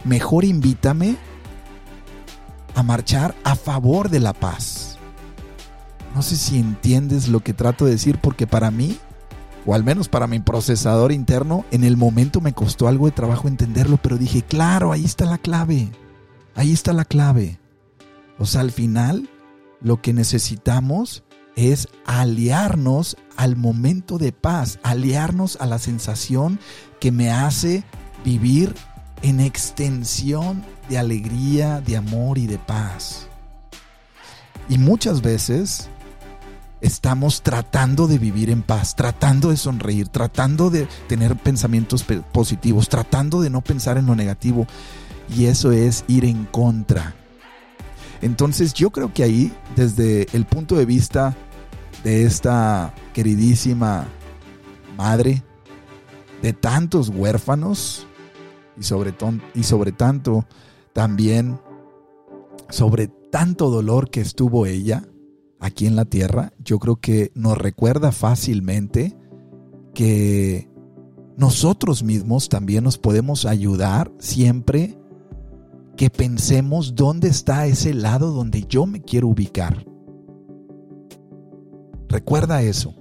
Mejor 0.05 0.45
invítame 0.45 1.17
a 2.75 2.83
marchar 2.83 3.35
a 3.45 3.55
favor 3.55 4.09
de 4.09 4.21
la 4.21 4.33
paz. 4.33 4.99
No 6.15 6.23
sé 6.23 6.37
si 6.37 6.59
entiendes 6.59 7.29
lo 7.29 7.41
que 7.41 7.55
trato 7.55 7.85
de 7.85 7.93
decir 7.93 8.19
porque 8.21 8.47
para 8.47 8.71
mí, 8.71 8.99
o 9.67 9.75
al 9.75 9.85
menos 9.85 10.09
para 10.09 10.27
mi 10.27 10.41
procesador 10.41 11.13
interno, 11.13 11.65
en 11.71 11.85
el 11.85 11.97
momento 11.97 12.41
me 12.41 12.55
costó 12.55 12.89
algo 12.89 13.07
de 13.07 13.13
trabajo 13.13 13.49
entenderlo, 13.49 13.99
pero 13.99 14.17
dije, 14.17 14.43
claro, 14.43 14.93
ahí 14.93 15.05
está 15.05 15.27
la 15.27 15.39
clave. 15.39 15.91
Ahí 16.55 16.73
está 16.73 16.93
la 16.93 17.05
clave. 17.05 17.59
O 18.39 18.47
sea, 18.47 18.61
al 18.61 18.73
final 18.73 19.29
lo 19.81 20.01
que 20.01 20.13
necesitamos 20.13 21.25
es 21.57 21.89
aliarnos 22.05 23.17
al 23.37 23.57
momento 23.57 24.19
de 24.19 24.33
paz, 24.33 24.79
aliarnos 24.83 25.57
a 25.61 25.67
la 25.67 25.79
sensación 25.79 26.61
que 27.01 27.13
me 27.13 27.31
hace 27.31 27.83
vivir 28.25 28.75
en 29.23 29.41
extensión 29.41 30.63
de 30.89 30.99
alegría, 30.99 31.81
de 31.81 31.97
amor 31.97 32.39
y 32.39 32.47
de 32.47 32.59
paz. 32.59 33.27
Y 34.69 34.79
muchas 34.79 35.23
veces 35.23 35.89
estamos 36.83 37.43
tratando 37.43 38.07
de 38.07 38.19
vivir 38.19 38.51
en 38.51 38.63
paz, 38.63 38.95
tratando 38.95 39.51
de 39.51 39.57
sonreír, 39.57 40.09
tratando 40.09 40.69
de 40.69 40.87
tener 41.09 41.37
pensamientos 41.37 42.05
positivos, 42.33 42.89
tratando 42.89 43.41
de 43.41 43.49
no 43.49 43.63
pensar 43.63 43.97
en 43.97 44.07
lo 44.07 44.15
negativo. 44.15 44.67
Y 45.35 45.47
eso 45.47 45.73
es 45.73 46.05
ir 46.07 46.25
en 46.25 46.45
contra 46.45 47.15
entonces 48.23 48.75
yo 48.75 48.91
creo 48.91 49.13
que 49.13 49.23
ahí, 49.23 49.53
desde 49.75 50.27
el 50.33 50.47
punto 50.47 50.77
de 50.77 50.87
vista 50.87 51.37
de 52.05 52.25
esta 52.25 52.95
queridísima 53.13 54.07
madre, 54.97 55.43
de 56.43 56.53
tantos 56.53 57.09
huérfanos 57.09 58.07
y 58.79 58.83
sobre, 58.83 59.15
y 59.55 59.63
sobre 59.63 59.93
tanto 59.93 60.45
también 60.93 61.59
sobre 62.69 63.09
tanto 63.09 63.71
dolor 63.71 64.11
que 64.11 64.21
estuvo 64.21 64.67
ella 64.67 65.05
aquí 65.61 65.87
en 65.87 65.97
la 65.97 66.05
tierra, 66.05 66.53
yo 66.59 66.79
creo 66.79 66.97
que 66.97 67.33
nos 67.35 67.57
recuerda 67.57 68.13
fácilmente 68.13 69.17
que 69.95 70.69
nosotros 71.37 72.03
mismos 72.03 72.49
también 72.49 72.85
nos 72.85 72.99
podemos 72.99 73.47
ayudar 73.47 74.13
siempre 74.19 74.99
que 75.97 76.11
pensemos 76.11 76.95
dónde 76.95 77.29
está 77.29 77.67
ese 77.67 77.95
lado 77.95 78.33
donde 78.33 78.65
yo 78.69 78.87
me 78.87 79.01
quiero 79.01 79.29
ubicar. 79.29 79.87
Recuerda 82.09 82.63
eso. 82.63 82.95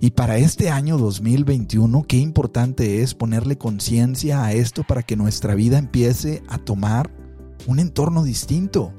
Y 0.00 0.10
para 0.10 0.36
este 0.36 0.68
año 0.68 0.98
2021, 0.98 2.04
qué 2.06 2.18
importante 2.18 3.02
es 3.02 3.14
ponerle 3.14 3.56
conciencia 3.56 4.44
a 4.44 4.52
esto 4.52 4.84
para 4.86 5.02
que 5.02 5.16
nuestra 5.16 5.54
vida 5.54 5.78
empiece 5.78 6.42
a 6.48 6.58
tomar 6.58 7.10
un 7.66 7.78
entorno 7.78 8.22
distinto. 8.22 8.92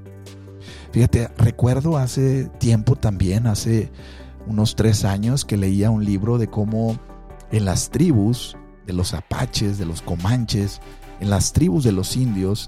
Fíjate, 0.92 1.28
recuerdo 1.38 1.98
hace 1.98 2.46
tiempo 2.60 2.96
también, 2.96 3.46
hace 3.46 3.92
unos 4.48 4.76
tres 4.76 5.06
años, 5.06 5.46
que 5.46 5.58
leía 5.58 5.92
un 5.92 6.04
libro 6.04 6.38
de 6.38 6.48
cómo 6.48 6.98
en 7.52 7.66
las 7.66 7.92
tribus 7.92 8.58
de 8.88 8.94
los 8.94 9.14
apaches, 9.14 9.78
de 9.78 9.86
los 9.86 10.02
comanches, 10.02 10.82
en 11.20 11.30
las 11.30 11.54
tribus 11.54 11.84
de 11.84 11.92
los 11.92 12.18
indios, 12.18 12.68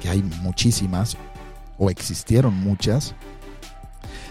que 0.00 0.08
hay 0.08 0.22
muchísimas, 0.22 1.16
o 1.78 1.90
existieron 1.90 2.54
muchas, 2.54 3.14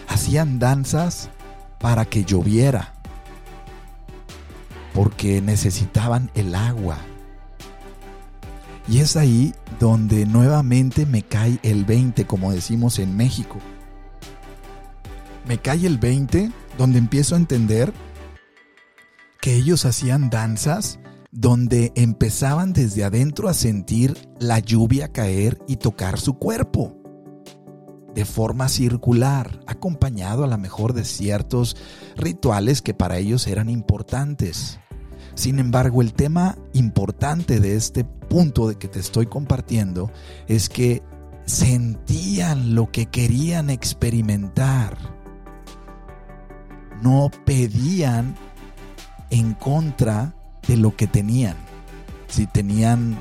hacían 0.08 0.58
danzas 0.58 1.30
para 1.78 2.04
que 2.04 2.24
lloviera, 2.24 2.94
porque 4.92 5.40
necesitaban 5.40 6.30
el 6.34 6.54
agua. 6.54 6.98
Y 8.88 9.00
es 9.00 9.16
ahí 9.16 9.54
donde 9.80 10.26
nuevamente 10.26 11.06
me 11.06 11.22
cae 11.22 11.58
el 11.62 11.84
20, 11.84 12.26
como 12.26 12.52
decimos 12.52 12.98
en 12.98 13.16
México. 13.16 13.58
Me 15.46 15.58
cae 15.58 15.86
el 15.86 15.98
20 15.98 16.50
donde 16.78 16.98
empiezo 16.98 17.34
a 17.34 17.38
entender 17.38 17.92
que 19.40 19.56
ellos 19.56 19.84
hacían 19.84 20.30
danzas 20.30 20.98
donde 21.34 21.92
empezaban 21.96 22.72
desde 22.72 23.02
adentro 23.02 23.48
a 23.48 23.54
sentir 23.54 24.16
la 24.38 24.60
lluvia 24.60 25.08
caer 25.08 25.58
y 25.66 25.76
tocar 25.76 26.20
su 26.20 26.34
cuerpo 26.38 26.96
de 28.14 28.24
forma 28.24 28.68
circular, 28.68 29.60
acompañado 29.66 30.44
a 30.44 30.46
lo 30.46 30.56
mejor 30.56 30.92
de 30.92 31.04
ciertos 31.04 31.76
rituales 32.16 32.82
que 32.82 32.94
para 32.94 33.18
ellos 33.18 33.48
eran 33.48 33.68
importantes. 33.68 34.78
Sin 35.34 35.58
embargo, 35.58 36.00
el 36.00 36.14
tema 36.14 36.56
importante 36.72 37.58
de 37.58 37.74
este 37.74 38.04
punto 38.04 38.68
de 38.68 38.76
que 38.76 38.86
te 38.86 39.00
estoy 39.00 39.26
compartiendo 39.26 40.12
es 40.46 40.68
que 40.68 41.02
sentían 41.46 42.76
lo 42.76 42.92
que 42.92 43.06
querían 43.06 43.70
experimentar. 43.70 44.96
No 47.02 47.32
pedían 47.44 48.36
en 49.30 49.54
contra 49.54 50.36
de 50.68 50.76
lo 50.76 50.96
que 50.96 51.06
tenían. 51.06 51.56
Si 52.28 52.46
tenían 52.46 53.20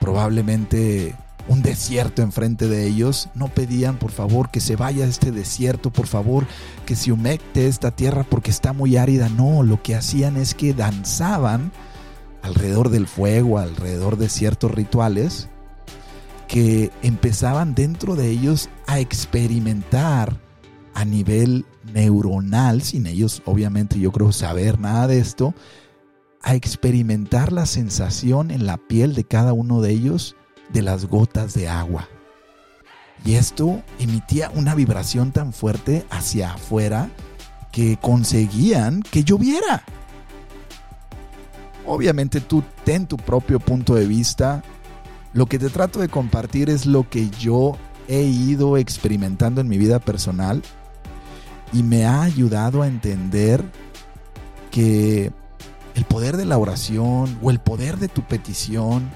probablemente 0.00 1.14
un 1.48 1.62
desierto 1.62 2.22
enfrente 2.22 2.68
de 2.68 2.86
ellos, 2.86 3.28
no 3.34 3.48
pedían 3.48 3.98
por 3.98 4.10
favor 4.10 4.50
que 4.50 4.60
se 4.60 4.76
vaya 4.76 5.06
este 5.06 5.32
desierto, 5.32 5.90
por 5.90 6.06
favor 6.06 6.46
que 6.86 6.96
se 6.96 7.12
humecte 7.12 7.66
esta 7.66 7.90
tierra 7.90 8.24
porque 8.28 8.50
está 8.50 8.72
muy 8.72 8.96
árida. 8.96 9.28
No, 9.28 9.62
lo 9.62 9.82
que 9.82 9.94
hacían 9.94 10.36
es 10.36 10.54
que 10.54 10.74
danzaban 10.74 11.72
alrededor 12.42 12.90
del 12.90 13.06
fuego, 13.06 13.58
alrededor 13.58 14.16
de 14.16 14.28
ciertos 14.28 14.70
rituales 14.70 15.48
que 16.48 16.90
empezaban 17.02 17.74
dentro 17.74 18.14
de 18.14 18.28
ellos 18.28 18.68
a 18.86 19.00
experimentar 19.00 20.38
a 20.94 21.04
nivel 21.06 21.64
neuronal, 21.94 22.82
sin 22.82 23.06
ellos 23.06 23.42
obviamente 23.46 23.98
yo 23.98 24.12
creo 24.12 24.32
saber 24.32 24.78
nada 24.78 25.06
de 25.06 25.18
esto, 25.18 25.54
a 26.42 26.54
experimentar 26.54 27.52
la 27.52 27.66
sensación 27.66 28.50
en 28.50 28.66
la 28.66 28.76
piel 28.76 29.14
de 29.14 29.24
cada 29.24 29.52
uno 29.52 29.80
de 29.80 29.90
ellos 29.90 30.36
de 30.72 30.82
las 30.82 31.06
gotas 31.06 31.54
de 31.54 31.68
agua. 31.68 32.08
Y 33.24 33.34
esto 33.34 33.82
emitía 33.98 34.50
una 34.54 34.74
vibración 34.74 35.30
tan 35.30 35.52
fuerte 35.52 36.04
hacia 36.10 36.54
afuera 36.54 37.08
que 37.70 37.96
conseguían 37.96 39.02
que 39.02 39.22
lloviera. 39.22 39.84
Obviamente 41.86 42.40
tú 42.40 42.62
ten 42.84 43.06
tu 43.06 43.16
propio 43.16 43.60
punto 43.60 43.94
de 43.94 44.06
vista. 44.06 44.62
Lo 45.32 45.46
que 45.46 45.58
te 45.58 45.70
trato 45.70 46.00
de 46.00 46.08
compartir 46.08 46.68
es 46.68 46.84
lo 46.86 47.08
que 47.08 47.30
yo 47.30 47.76
he 48.08 48.22
ido 48.22 48.76
experimentando 48.76 49.60
en 49.60 49.68
mi 49.68 49.78
vida 49.78 49.98
personal 49.98 50.62
y 51.72 51.82
me 51.82 52.04
ha 52.04 52.22
ayudado 52.22 52.82
a 52.82 52.88
entender 52.88 53.64
que 54.70 55.32
el 56.02 56.08
poder 56.08 56.36
de 56.36 56.46
la 56.46 56.58
oración 56.58 57.38
o 57.42 57.52
el 57.52 57.60
poder 57.60 57.96
de 57.96 58.08
tu 58.08 58.22
petición 58.22 59.08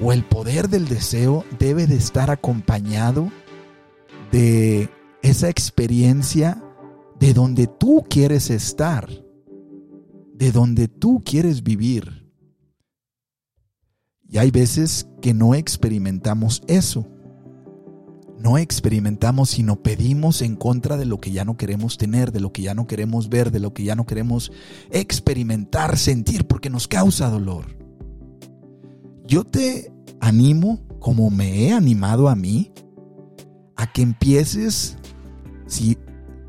o 0.00 0.12
el 0.12 0.22
poder 0.22 0.68
del 0.68 0.86
deseo 0.86 1.44
debe 1.58 1.88
de 1.88 1.96
estar 1.96 2.30
acompañado 2.30 3.32
de 4.30 4.88
esa 5.22 5.48
experiencia 5.48 6.62
de 7.18 7.34
donde 7.34 7.66
tú 7.66 8.04
quieres 8.08 8.48
estar, 8.48 9.10
de 10.34 10.52
donde 10.52 10.86
tú 10.86 11.20
quieres 11.24 11.64
vivir. 11.64 12.30
Y 14.28 14.38
hay 14.38 14.52
veces 14.52 15.08
que 15.20 15.34
no 15.34 15.56
experimentamos 15.56 16.62
eso. 16.68 17.08
No 18.42 18.58
experimentamos, 18.58 19.50
sino 19.50 19.82
pedimos 19.82 20.42
en 20.42 20.56
contra 20.56 20.96
de 20.96 21.04
lo 21.04 21.20
que 21.20 21.30
ya 21.30 21.44
no 21.44 21.56
queremos 21.56 21.96
tener, 21.96 22.32
de 22.32 22.40
lo 22.40 22.52
que 22.52 22.62
ya 22.62 22.74
no 22.74 22.88
queremos 22.88 23.28
ver, 23.28 23.52
de 23.52 23.60
lo 23.60 23.72
que 23.72 23.84
ya 23.84 23.94
no 23.94 24.04
queremos 24.04 24.50
experimentar, 24.90 25.96
sentir, 25.96 26.44
porque 26.48 26.68
nos 26.68 26.88
causa 26.88 27.30
dolor. 27.30 27.76
Yo 29.24 29.44
te 29.44 29.92
animo, 30.18 30.80
como 30.98 31.30
me 31.30 31.68
he 31.68 31.72
animado 31.72 32.28
a 32.28 32.34
mí, 32.34 32.72
a 33.76 33.92
que 33.92 34.02
empieces, 34.02 34.96
si 35.66 35.96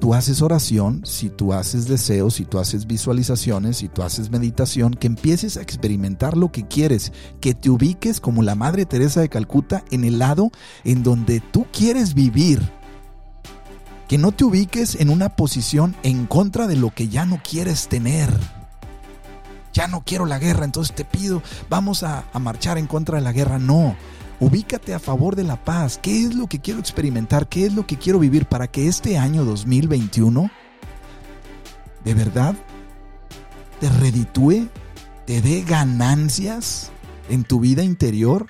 tú 0.03 0.13
haces 0.13 0.41
oración, 0.41 1.01
si 1.05 1.29
tú 1.29 1.53
haces 1.53 1.87
deseos, 1.87 2.33
si 2.33 2.43
tú 2.43 2.59
haces 2.59 2.87
visualizaciones, 2.87 3.77
si 3.77 3.87
tú 3.87 4.03
haces 4.03 4.31
meditación, 4.31 4.95
que 4.95 5.07
empieces 5.07 5.55
a 5.55 5.61
experimentar 5.61 6.35
lo 6.35 6.51
que 6.51 6.67
quieres, 6.67 7.13
que 7.39 7.53
te 7.53 7.69
ubiques 7.69 8.19
como 8.19 8.43
la 8.43 8.53
Madre 8.53 8.85
Teresa 8.85 9.21
de 9.21 9.29
Calcuta 9.29 9.85
en 9.91 10.03
el 10.03 10.19
lado 10.19 10.51
en 10.83 11.03
donde 11.03 11.39
tú 11.39 11.67
quieres 11.71 12.15
vivir. 12.15 12.61
Que 14.09 14.17
no 14.17 14.33
te 14.33 14.43
ubiques 14.43 14.95
en 14.95 15.09
una 15.09 15.37
posición 15.37 15.95
en 16.03 16.25
contra 16.25 16.67
de 16.67 16.75
lo 16.75 16.93
que 16.93 17.07
ya 17.07 17.25
no 17.25 17.39
quieres 17.41 17.87
tener 17.87 18.29
ya 19.71 19.87
no 19.87 20.03
quiero 20.05 20.25
la 20.27 20.37
guerra, 20.37 20.65
entonces 20.65 20.95
te 20.95 21.03
pido, 21.03 21.41
vamos 21.69 22.03
a, 22.03 22.25
marchar 22.39 22.77
en 22.77 22.85
contra 22.87 23.17
de 23.17 23.23
la 23.23 23.31
guerra. 23.31 23.57
No, 23.57 23.95
ubícate 24.39 24.93
a 24.93 24.99
favor 24.99 25.35
de 25.35 25.43
la 25.43 25.63
paz. 25.63 25.99
¿Qué 26.01 26.23
es 26.23 26.35
lo 26.35 26.47
que 26.47 26.59
quiero 26.59 26.79
experimentar? 26.79 27.47
¿Qué 27.47 27.65
es 27.65 27.73
lo 27.73 27.85
que 27.85 27.97
quiero 27.97 28.19
vivir 28.19 28.45
para 28.45 28.67
que 28.67 28.87
este 28.87 29.17
año 29.17 29.45
2021 29.45 30.49
de 32.03 32.13
verdad 32.13 32.55
te 33.79 33.89
reditúe, 33.89 34.67
te 35.25 35.41
dé 35.41 35.63
ganancias 35.63 36.91
en 37.29 37.43
tu 37.43 37.59
vida 37.59 37.83
interior, 37.83 38.47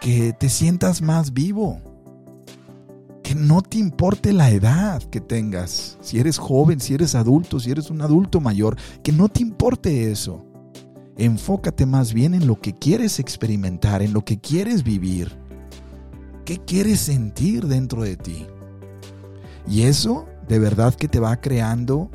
que 0.00 0.32
te 0.32 0.48
sientas 0.48 1.02
más 1.02 1.32
vivo? 1.32 1.80
Que 3.22 3.34
no 3.34 3.62
te 3.62 3.78
importe 3.78 4.32
la 4.32 4.50
edad 4.50 5.02
que 5.04 5.20
tengas, 5.20 5.96
si 6.02 6.18
eres 6.18 6.38
joven, 6.38 6.80
si 6.80 6.94
eres 6.94 7.14
adulto, 7.14 7.60
si 7.60 7.70
eres 7.70 7.88
un 7.88 8.02
adulto 8.02 8.40
mayor, 8.40 8.76
que 9.02 9.12
no 9.12 9.28
te 9.28 9.40
importe 9.40 10.10
eso 10.10 10.51
Enfócate 11.16 11.86
más 11.86 12.14
bien 12.14 12.34
en 12.34 12.46
lo 12.46 12.60
que 12.60 12.74
quieres 12.74 13.18
experimentar, 13.18 14.02
en 14.02 14.12
lo 14.12 14.24
que 14.24 14.40
quieres 14.40 14.82
vivir. 14.82 15.36
¿Qué 16.44 16.58
quieres 16.58 17.00
sentir 17.00 17.66
dentro 17.66 18.02
de 18.02 18.16
ti? 18.16 18.46
Y 19.68 19.82
eso 19.82 20.26
de 20.48 20.58
verdad 20.58 20.94
que 20.94 21.08
te 21.08 21.20
va 21.20 21.40
creando 21.40 22.10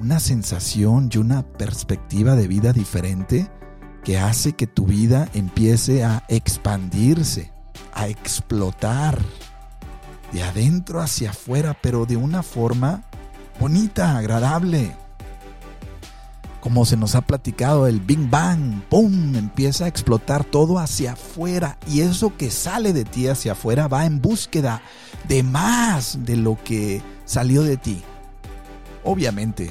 una 0.00 0.20
sensación 0.20 1.08
y 1.12 1.18
una 1.18 1.42
perspectiva 1.42 2.34
de 2.36 2.48
vida 2.48 2.72
diferente 2.72 3.50
que 4.04 4.18
hace 4.18 4.52
que 4.52 4.66
tu 4.66 4.86
vida 4.86 5.28
empiece 5.32 6.04
a 6.04 6.24
expandirse, 6.28 7.50
a 7.94 8.08
explotar 8.08 9.18
de 10.32 10.42
adentro 10.42 11.00
hacia 11.00 11.30
afuera, 11.30 11.76
pero 11.80 12.04
de 12.06 12.16
una 12.16 12.42
forma 12.42 13.04
bonita, 13.58 14.18
agradable 14.18 14.94
como 16.60 16.84
se 16.84 16.96
nos 16.96 17.14
ha 17.14 17.20
platicado, 17.20 17.86
el 17.86 18.00
Big 18.00 18.28
Bang, 18.30 18.82
¡pum!, 18.88 19.36
empieza 19.36 19.84
a 19.84 19.88
explotar 19.88 20.44
todo 20.44 20.78
hacia 20.78 21.12
afuera 21.12 21.78
y 21.88 22.00
eso 22.00 22.36
que 22.36 22.50
sale 22.50 22.92
de 22.92 23.04
ti 23.04 23.28
hacia 23.28 23.52
afuera 23.52 23.88
va 23.88 24.06
en 24.06 24.20
búsqueda 24.20 24.82
de 25.28 25.42
más 25.42 26.24
de 26.24 26.36
lo 26.36 26.58
que 26.62 27.02
salió 27.24 27.62
de 27.62 27.76
ti. 27.76 28.02
Obviamente, 29.04 29.70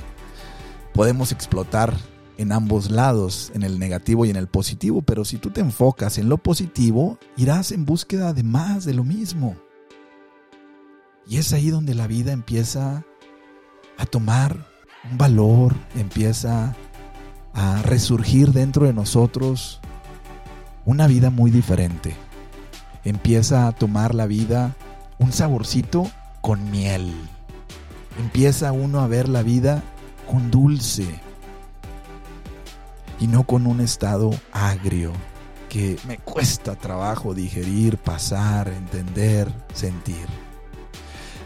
podemos 0.94 1.32
explotar 1.32 1.94
en 2.38 2.52
ambos 2.52 2.92
lados, 2.92 3.52
en 3.54 3.64
el 3.64 3.80
negativo 3.80 4.26
y 4.26 4.30
en 4.30 4.36
el 4.36 4.48
positivo, 4.48 5.02
pero 5.02 5.26
si 5.26 5.38
tú 5.38 5.52
te 5.52 5.62
enfocas 5.62 6.18
en 6.18 6.30
lo 6.30 6.38
positivo, 6.38 7.18
irás 7.38 7.72
en 7.72 7.86
búsqueda 7.86 8.34
de 8.34 8.44
más 8.44 8.86
de 8.86 8.94
lo 8.94 9.04
mismo. 9.04 9.56
Y 11.28 11.38
es 11.38 11.54
ahí 11.54 11.70
donde 11.70 11.96
la 11.96 12.08
vida 12.08 12.32
empieza 12.32 13.04
a 13.98 14.06
tomar 14.06 14.75
un 15.12 15.18
valor, 15.18 15.76
empieza 15.96 16.76
a 17.54 17.82
resurgir 17.84 18.52
dentro 18.52 18.86
de 18.86 18.94
nosotros 18.94 19.80
una 20.86 21.08
vida 21.08 21.30
muy 21.30 21.52
diferente. 21.52 22.16
empieza 23.04 23.68
a 23.68 23.72
tomar 23.72 24.16
la 24.16 24.26
vida 24.26 24.76
un 25.20 25.32
saborcito 25.32 26.10
con 26.42 26.72
miel. 26.72 27.14
Empieza 28.20 28.72
uno 28.72 29.02
a 29.02 29.08
ver 29.08 29.30
la 29.30 29.44
vida 29.44 29.84
con 30.30 30.50
dulce 30.50 31.06
y 33.20 33.28
no 33.28 33.44
con 33.44 33.68
un 33.68 33.80
estado 33.80 34.32
agrio 34.52 35.12
que 35.70 35.98
me 36.08 36.18
cuesta 36.18 36.76
trabajo 36.76 37.36
digerir, 37.36 37.98
pasar, 37.98 38.70
entender, 38.70 39.52
sentir. 39.74 40.45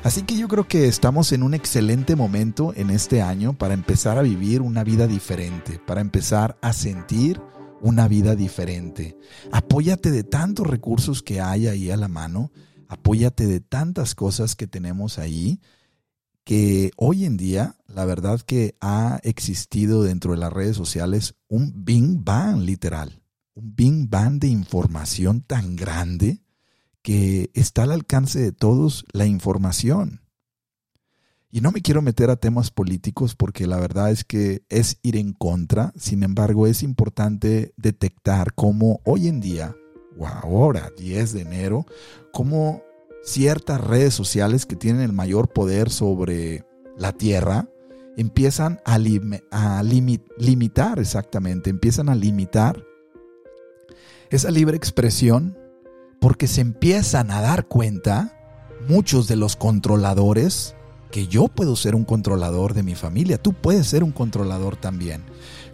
Así 0.02 0.24
que 0.24 0.38
yo 0.38 0.48
creo 0.48 0.66
que 0.66 0.88
estamos 0.88 1.34
en 1.34 1.44
un 1.44 1.54
excelente 1.54 2.16
momento 2.16 2.74
en 2.76 2.90
este 2.90 3.22
año 3.22 3.58
para 3.58 3.74
empezar 3.74 4.18
a 4.18 4.22
vivir 4.22 4.62
una 4.62 4.86
vida 4.86 5.08
diferente, 5.08 5.78
para 5.86 6.00
empezar 6.00 6.58
a 6.62 6.72
sentir 6.72 7.42
una 7.82 8.08
vida 8.08 8.36
diferente. 8.36 9.18
Apóyate 9.52 10.10
de 10.10 10.24
tantos 10.24 10.66
recursos 10.66 11.22
que 11.22 11.42
hay 11.42 11.68
ahí 11.68 11.92
a 11.92 11.98
la 11.98 12.08
mano, 12.08 12.52
apóyate 12.88 13.46
de 13.46 13.60
tantas 13.60 14.16
cosas 14.16 14.56
que 14.56 14.68
tenemos 14.68 15.20
ahí, 15.20 15.60
que 16.46 16.92
hoy 16.96 17.26
en 17.26 17.36
día 17.36 17.76
la 17.86 18.06
verdad 18.06 18.40
que 18.40 18.78
ha 18.80 19.20
existido 19.24 20.04
dentro 20.04 20.32
de 20.32 20.38
las 20.38 20.54
redes 20.54 20.78
sociales 20.78 21.36
un 21.50 21.84
Bing 21.84 22.24
Bang 22.24 22.62
literal, 22.62 23.22
un 23.54 23.76
Bing 23.76 24.10
Bang 24.10 24.40
de 24.40 24.48
información 24.48 25.42
tan 25.42 25.76
grande 25.76 26.42
que 27.02 27.50
está 27.54 27.84
al 27.84 27.92
alcance 27.92 28.40
de 28.40 28.52
todos 28.52 29.06
la 29.14 29.26
información. 29.26 30.22
Y 31.52 31.62
no 31.62 31.72
me 31.72 31.82
quiero 31.82 32.02
meter 32.02 32.30
a 32.30 32.36
temas 32.36 32.70
políticos 32.70 33.36
porque 33.36 33.66
la 33.66 33.80
verdad 33.80 34.12
es 34.12 34.24
que 34.24 34.62
es 34.70 35.00
ir 35.02 35.16
en 35.18 35.34
contra, 35.34 35.94
sin 35.96 36.22
embargo 36.22 36.68
es 36.68 36.84
importante 36.84 37.74
detectar 37.76 38.54
cómo 38.54 39.02
hoy 39.04 39.28
en 39.28 39.40
día, 39.40 39.76
o 40.18 40.28
ahora 40.28 40.92
10 40.98 41.34
de 41.34 41.42
enero, 41.42 41.86
cómo 42.32 42.84
ciertas 43.24 43.82
redes 43.82 44.14
sociales 44.14 44.68
que 44.68 44.76
tienen 44.76 45.02
el 45.02 45.12
mayor 45.12 45.50
poder 45.50 45.90
sobre 45.90 46.66
la 46.98 47.14
Tierra 47.14 47.68
empiezan 48.16 48.80
a, 48.86 49.00
a 49.52 49.84
limitar 49.84 51.00
exactamente, 51.00 51.70
empiezan 51.70 52.10
a 52.10 52.16
limitar 52.16 52.84
esa 54.30 54.52
libre 54.52 54.78
expresión 54.78 55.58
porque 56.20 56.48
se 56.48 56.62
empiezan 56.62 57.32
a 57.32 57.42
dar 57.42 57.68
cuenta 57.68 58.36
muchos 58.88 59.28
de 59.28 59.36
los 59.36 59.56
controladores 59.56 60.76
que 61.12 61.28
yo 61.28 61.48
puedo 61.48 61.76
ser 61.76 61.96
un 61.96 62.06
controlador 62.06 62.74
de 62.74 62.84
mi 62.84 62.96
familia, 62.96 63.42
tú 63.42 63.54
puedes 63.54 63.88
ser 63.88 64.04
un 64.04 64.12
controlador 64.12 64.76
también. 64.76 65.24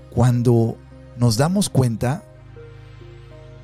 Cuando 0.10 0.78
nos 1.18 1.38
damos 1.38 1.70
cuenta 1.70 2.24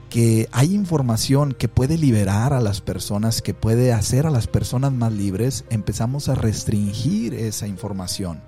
que 0.10 0.50
hay 0.52 0.76
información 0.76 1.54
que 1.54 1.70
puede 1.70 1.98
liberar 1.98 2.52
a 2.52 2.60
las 2.60 2.82
personas, 2.82 3.42
que 3.42 3.54
puede 3.54 3.94
hacer 3.94 4.28
a 4.28 4.32
las 4.32 4.48
personas 4.48 4.92
más 4.92 5.14
libres, 5.14 5.64
empezamos 5.70 6.28
a 6.28 6.36
restringir 6.36 7.34
esa 7.34 7.68
información. 7.68 8.42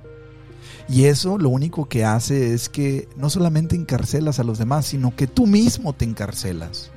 Y 0.90 1.06
eso 1.06 1.38
lo 1.38 1.48
único 1.48 1.88
que 1.88 2.04
hace 2.04 2.54
es 2.54 2.68
que 2.68 3.08
no 3.16 3.30
solamente 3.30 3.78
encarcelas 3.78 4.40
a 4.40 4.44
los 4.44 4.58
demás, 4.58 4.86
sino 4.88 5.16
que 5.16 5.28
tú 5.28 5.48
mismo 5.48 5.94
te 5.94 6.04
encarcelas. 6.04 6.92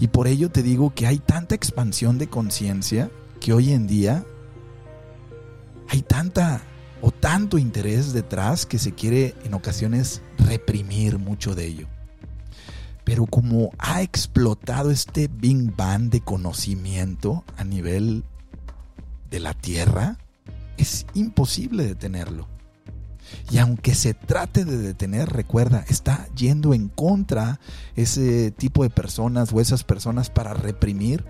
Y 0.00 0.08
por 0.08 0.26
ello 0.26 0.50
te 0.50 0.62
digo 0.62 0.94
que 0.94 1.06
hay 1.06 1.18
tanta 1.18 1.54
expansión 1.54 2.16
de 2.16 2.28
conciencia 2.28 3.10
que 3.38 3.52
hoy 3.52 3.72
en 3.72 3.86
día 3.86 4.24
hay 5.88 6.00
tanta 6.00 6.62
o 7.02 7.10
tanto 7.10 7.58
interés 7.58 8.14
detrás 8.14 8.64
que 8.64 8.78
se 8.78 8.92
quiere 8.92 9.34
en 9.44 9.52
ocasiones 9.52 10.22
reprimir 10.38 11.18
mucho 11.18 11.54
de 11.54 11.66
ello. 11.66 11.86
Pero 13.04 13.26
como 13.26 13.72
ha 13.78 14.00
explotado 14.00 14.90
este 14.90 15.28
Big 15.28 15.76
Bang 15.76 16.10
de 16.10 16.20
conocimiento 16.20 17.44
a 17.58 17.64
nivel 17.64 18.24
de 19.30 19.40
la 19.40 19.52
Tierra, 19.52 20.16
es 20.78 21.06
imposible 21.12 21.84
detenerlo. 21.84 22.48
Y 23.50 23.58
aunque 23.58 23.94
se 23.94 24.14
trate 24.14 24.64
de 24.64 24.78
detener, 24.78 25.28
recuerda, 25.28 25.84
está 25.88 26.28
yendo 26.34 26.74
en 26.74 26.88
contra 26.88 27.60
ese 27.96 28.50
tipo 28.50 28.82
de 28.82 28.90
personas 28.90 29.52
o 29.52 29.60
esas 29.60 29.84
personas 29.84 30.30
para 30.30 30.54
reprimir. 30.54 31.24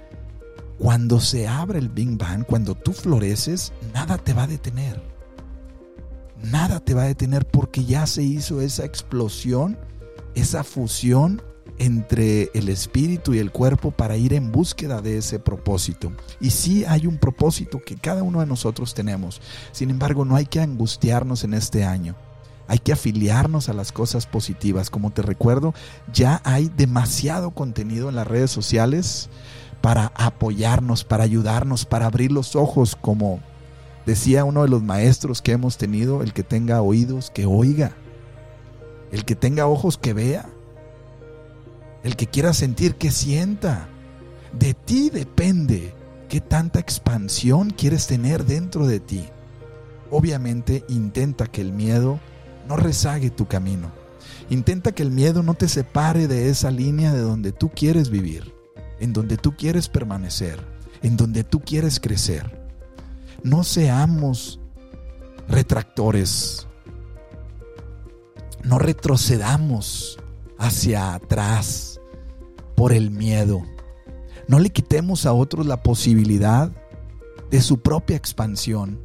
Cuando 0.79 1.21
se 1.21 1.47
abre 1.47 1.79
el 1.79 1.89
Big 1.89 2.17
Bang, 2.17 2.45
cuando 2.45 2.75
tú 2.75 2.93
floreces, 2.93 3.73
nada 3.93 4.19
te 4.19 4.33
va 4.33 4.45
a 4.45 4.47
detener. 4.47 5.03
Nada 6.43 6.81
te 6.81 6.95
va 6.95 7.03
a 7.03 7.07
detener 7.07 7.47
porque 7.47 7.85
ya 7.85 8.07
se 8.07 8.23
hizo 8.23 8.63
esa 8.63 8.85
explosión, 8.85 9.79
esa 10.35 10.65
fusión 10.65 11.43
entre 11.81 12.51
el 12.53 12.69
espíritu 12.69 13.33
y 13.33 13.39
el 13.39 13.51
cuerpo 13.51 13.91
para 13.91 14.19
ir 14.19 14.35
en 14.35 14.53
búsqueda 14.53 15.01
de 15.01 15.17
ese 15.17 15.39
propósito. 15.39 16.13
Y 16.39 16.51
sí 16.51 16.85
hay 16.85 17.07
un 17.07 17.17
propósito 17.17 17.81
que 17.81 17.97
cada 17.97 18.23
uno 18.23 18.41
de 18.41 18.47
nosotros 18.47 18.93
tenemos. 18.93 19.41
Sin 19.73 19.89
embargo, 19.89 20.27
no 20.27 20.37
hay 20.37 20.45
que 20.45 20.61
angustiarnos 20.61 21.43
en 21.43 21.55
este 21.55 21.85
año. 21.85 22.17
Hay 22.69 22.81
que 22.81 22.93
afiliarnos 22.93 23.71
a 23.71 23.73
las 23.73 23.93
cosas 23.93 24.27
positivas. 24.27 24.91
Como 24.91 25.11
te 25.11 25.23
recuerdo, 25.23 25.73
ya 26.13 26.43
hay 26.45 26.71
demasiado 26.77 27.53
contenido 27.53 28.11
en 28.11 28.15
las 28.15 28.27
redes 28.27 28.51
sociales 28.51 29.31
para 29.81 30.13
apoyarnos, 30.17 31.05
para 31.05 31.25
ayudarnos, 31.25 31.87
para 31.87 32.05
abrir 32.05 32.31
los 32.31 32.57
ojos, 32.57 32.95
como 32.95 33.41
decía 34.05 34.45
uno 34.45 34.65
de 34.65 34.69
los 34.69 34.83
maestros 34.83 35.41
que 35.41 35.53
hemos 35.53 35.79
tenido, 35.79 36.23
el 36.23 36.35
que 36.35 36.43
tenga 36.43 36.83
oídos, 36.83 37.31
que 37.31 37.47
oiga. 37.47 37.97
El 39.13 39.25
que 39.25 39.35
tenga 39.35 39.67
ojos, 39.67 39.97
que 39.97 40.13
vea 40.13 40.47
el 42.03 42.17
que 42.17 42.27
quiera 42.27 42.53
sentir, 42.53 42.95
que 42.97 43.11
sienta. 43.11 43.89
De 44.59 44.75
ti 44.75 45.11
depende 45.11 45.95
qué 46.29 46.41
tanta 46.41 46.79
expansión 46.79 47.71
quieres 47.71 48.07
tener 48.07 48.45
dentro 48.45 48.87
de 48.87 49.01
ti. 49.01 49.27
Obviamente 50.11 50.85
intenta 50.89 51.47
que 51.47 51.61
el 51.61 51.73
miedo 51.73 52.19
no 52.69 52.77
rezague 52.77 53.31
tu 53.31 53.47
camino. 53.47 53.91
Intenta 54.49 54.93
que 54.93 55.03
el 55.03 55.11
miedo 55.11 55.43
no 55.43 55.55
te 55.55 55.69
separe 55.69 56.27
de 56.29 56.49
esa 56.49 56.71
línea 56.71 57.13
de 57.13 57.21
donde 57.21 57.53
tú 57.53 57.71
quieres 57.71 58.11
vivir, 58.11 58.55
en 58.99 59.13
donde 59.13 59.37
tú 59.37 59.57
quieres 59.57 59.89
permanecer, 59.89 60.61
en 61.03 61.17
donde 61.17 61.45
tú 61.45 61.61
quieres 61.61 62.01
crecer. 62.01 62.61
No 63.43 63.65
seamos 63.65 64.61
retractores. 65.49 66.67
No 68.63 68.79
retrocedamos 68.79 70.19
hacia 70.59 71.15
atrás 71.15 71.90
por 72.81 72.95
el 72.95 73.11
miedo. 73.11 73.63
No 74.49 74.59
le 74.59 74.71
quitemos 74.71 75.27
a 75.27 75.35
otros 75.35 75.67
la 75.67 75.83
posibilidad 75.83 76.73
de 77.51 77.61
su 77.61 77.81
propia 77.81 78.17
expansión 78.17 78.99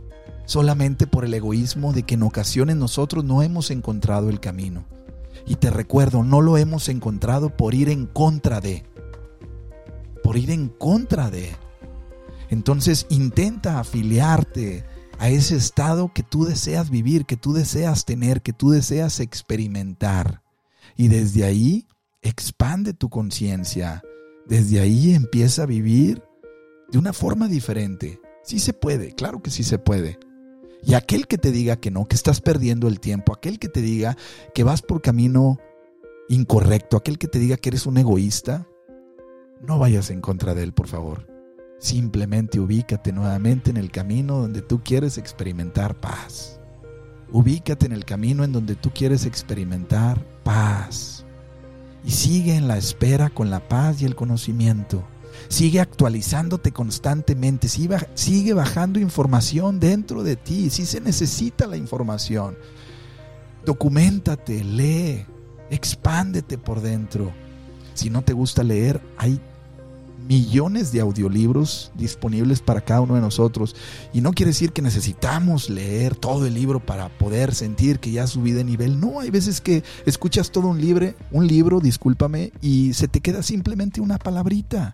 solamente 0.45 1.07
por 1.07 1.25
el 1.25 1.33
egoísmo 1.33 1.91
de 1.91 2.03
que 2.03 2.13
en 2.13 2.23
ocasiones 2.23 2.77
nosotros 2.77 3.25
no 3.25 3.43
hemos 3.43 3.71
encontrado 3.71 4.29
el 4.29 4.39
camino. 4.39 4.85
Y 5.45 5.55
te 5.55 5.71
recuerdo, 5.71 6.23
no 6.23 6.39
lo 6.39 6.55
hemos 6.55 6.87
encontrado 6.87 7.49
por 7.49 7.73
ir 7.73 7.89
en 7.89 8.05
contra 8.05 8.61
de. 8.61 8.85
Por 10.23 10.37
ir 10.37 10.51
en 10.51 10.69
contra 10.69 11.29
de. 11.29 11.51
Entonces 12.49 13.05
intenta 13.09 13.81
afiliarte 13.81 14.85
a 15.19 15.27
ese 15.27 15.57
estado 15.57 16.13
que 16.13 16.23
tú 16.23 16.45
deseas 16.45 16.89
vivir, 16.89 17.25
que 17.25 17.35
tú 17.35 17.51
deseas 17.51 18.05
tener, 18.05 18.41
que 18.41 18.53
tú 18.53 18.69
deseas 18.69 19.19
experimentar. 19.19 20.43
Y 20.95 21.09
desde 21.09 21.43
ahí 21.43 21.87
expande 22.29 22.93
tu 22.93 23.09
conciencia. 23.09 24.01
Desde 24.45 24.79
ahí 24.79 25.13
empieza 25.13 25.63
a 25.63 25.67
vivir 25.67 26.21
de 26.91 26.97
una 26.97 27.13
forma 27.13 27.47
diferente. 27.47 28.19
Sí 28.43 28.59
se 28.59 28.73
puede, 28.73 29.13
claro 29.13 29.41
que 29.41 29.51
sí 29.51 29.63
se 29.63 29.79
puede. 29.79 30.19
Y 30.83 30.93
aquel 30.93 31.27
que 31.27 31.37
te 31.37 31.51
diga 31.51 31.77
que 31.77 31.89
no, 31.89 32.05
que 32.05 32.15
estás 32.15 32.41
perdiendo 32.41 32.87
el 32.87 32.99
tiempo, 32.99 33.33
aquel 33.33 33.57
que 33.57 33.69
te 33.69 33.81
diga 33.81 34.17
que 34.53 34.63
vas 34.63 34.81
por 34.83 35.01
camino 35.01 35.57
incorrecto, 36.29 36.97
aquel 36.97 37.17
que 37.17 37.27
te 37.27 37.39
diga 37.39 37.57
que 37.57 37.69
eres 37.69 37.87
un 37.87 37.97
egoísta, 37.97 38.67
no 39.61 39.79
vayas 39.79 40.11
en 40.11 40.21
contra 40.21 40.53
de 40.53 40.63
él, 40.63 40.73
por 40.73 40.87
favor. 40.87 41.27
Simplemente 41.79 42.59
ubícate 42.59 43.11
nuevamente 43.11 43.71
en 43.71 43.77
el 43.77 43.91
camino 43.91 44.37
donde 44.37 44.61
tú 44.61 44.81
quieres 44.83 45.17
experimentar 45.17 45.99
paz. 45.99 46.59
Ubícate 47.31 47.87
en 47.87 47.91
el 47.91 48.05
camino 48.05 48.43
en 48.43 48.51
donde 48.51 48.75
tú 48.75 48.91
quieres 48.91 49.25
experimentar 49.25 50.23
paz. 50.43 51.24
Y 52.05 52.11
sigue 52.11 52.55
en 52.55 52.67
la 52.67 52.77
espera 52.77 53.29
con 53.29 53.49
la 53.49 53.67
paz 53.67 54.01
y 54.01 54.05
el 54.05 54.15
conocimiento. 54.15 55.03
Sigue 55.47 55.79
actualizándote 55.79 56.71
constantemente. 56.71 57.67
Sigue 57.67 58.53
bajando 58.53 58.99
información 58.99 59.79
dentro 59.79 60.23
de 60.23 60.35
ti. 60.35 60.69
Si 60.69 60.85
se 60.85 61.01
necesita 61.01 61.67
la 61.67 61.77
información. 61.77 62.57
Documentate, 63.65 64.63
lee, 64.63 65.25
expándete 65.69 66.57
por 66.57 66.81
dentro. 66.81 67.31
Si 67.95 68.09
no 68.09 68.21
te 68.23 68.33
gusta 68.33 68.63
leer, 68.63 69.01
hay 69.17 69.39
millones 70.27 70.91
de 70.91 71.01
audiolibros 71.01 71.91
disponibles 71.95 72.61
para 72.61 72.81
cada 72.81 73.01
uno 73.01 73.15
de 73.15 73.21
nosotros. 73.21 73.75
Y 74.13 74.21
no 74.21 74.33
quiere 74.33 74.51
decir 74.51 74.71
que 74.71 74.81
necesitamos 74.81 75.69
leer 75.69 76.15
todo 76.15 76.45
el 76.45 76.53
libro 76.53 76.79
para 76.79 77.09
poder 77.09 77.53
sentir 77.53 77.99
que 77.99 78.11
ya 78.11 78.27
subí 78.27 78.51
de 78.51 78.63
nivel. 78.63 78.99
No, 78.99 79.19
hay 79.19 79.29
veces 79.29 79.61
que 79.61 79.83
escuchas 80.05 80.51
todo 80.51 80.67
un 80.67 80.81
libro, 80.81 81.13
un 81.31 81.47
libro, 81.47 81.79
discúlpame, 81.79 82.51
y 82.61 82.93
se 82.93 83.07
te 83.07 83.21
queda 83.21 83.43
simplemente 83.43 84.01
una 84.01 84.17
palabrita. 84.17 84.93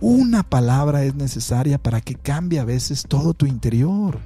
Una 0.00 0.42
palabra 0.42 1.04
es 1.04 1.14
necesaria 1.14 1.78
para 1.78 2.00
que 2.00 2.14
cambie 2.14 2.60
a 2.60 2.64
veces 2.64 3.04
todo 3.08 3.32
tu 3.32 3.46
interior. 3.46 4.18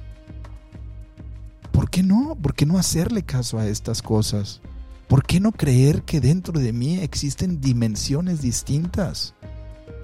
¿Por 1.71 1.89
qué 1.89 2.03
no? 2.03 2.35
¿Por 2.41 2.53
qué 2.53 2.65
no 2.65 2.77
hacerle 2.77 3.23
caso 3.23 3.59
a 3.59 3.67
estas 3.67 4.01
cosas? 4.01 4.61
¿Por 5.09 5.25
qué 5.25 5.39
no 5.39 5.51
creer 5.51 6.03
que 6.03 6.21
dentro 6.21 6.59
de 6.59 6.71
mí 6.71 6.99
existen 6.99 7.59
dimensiones 7.59 8.43
distintas? 8.43 9.33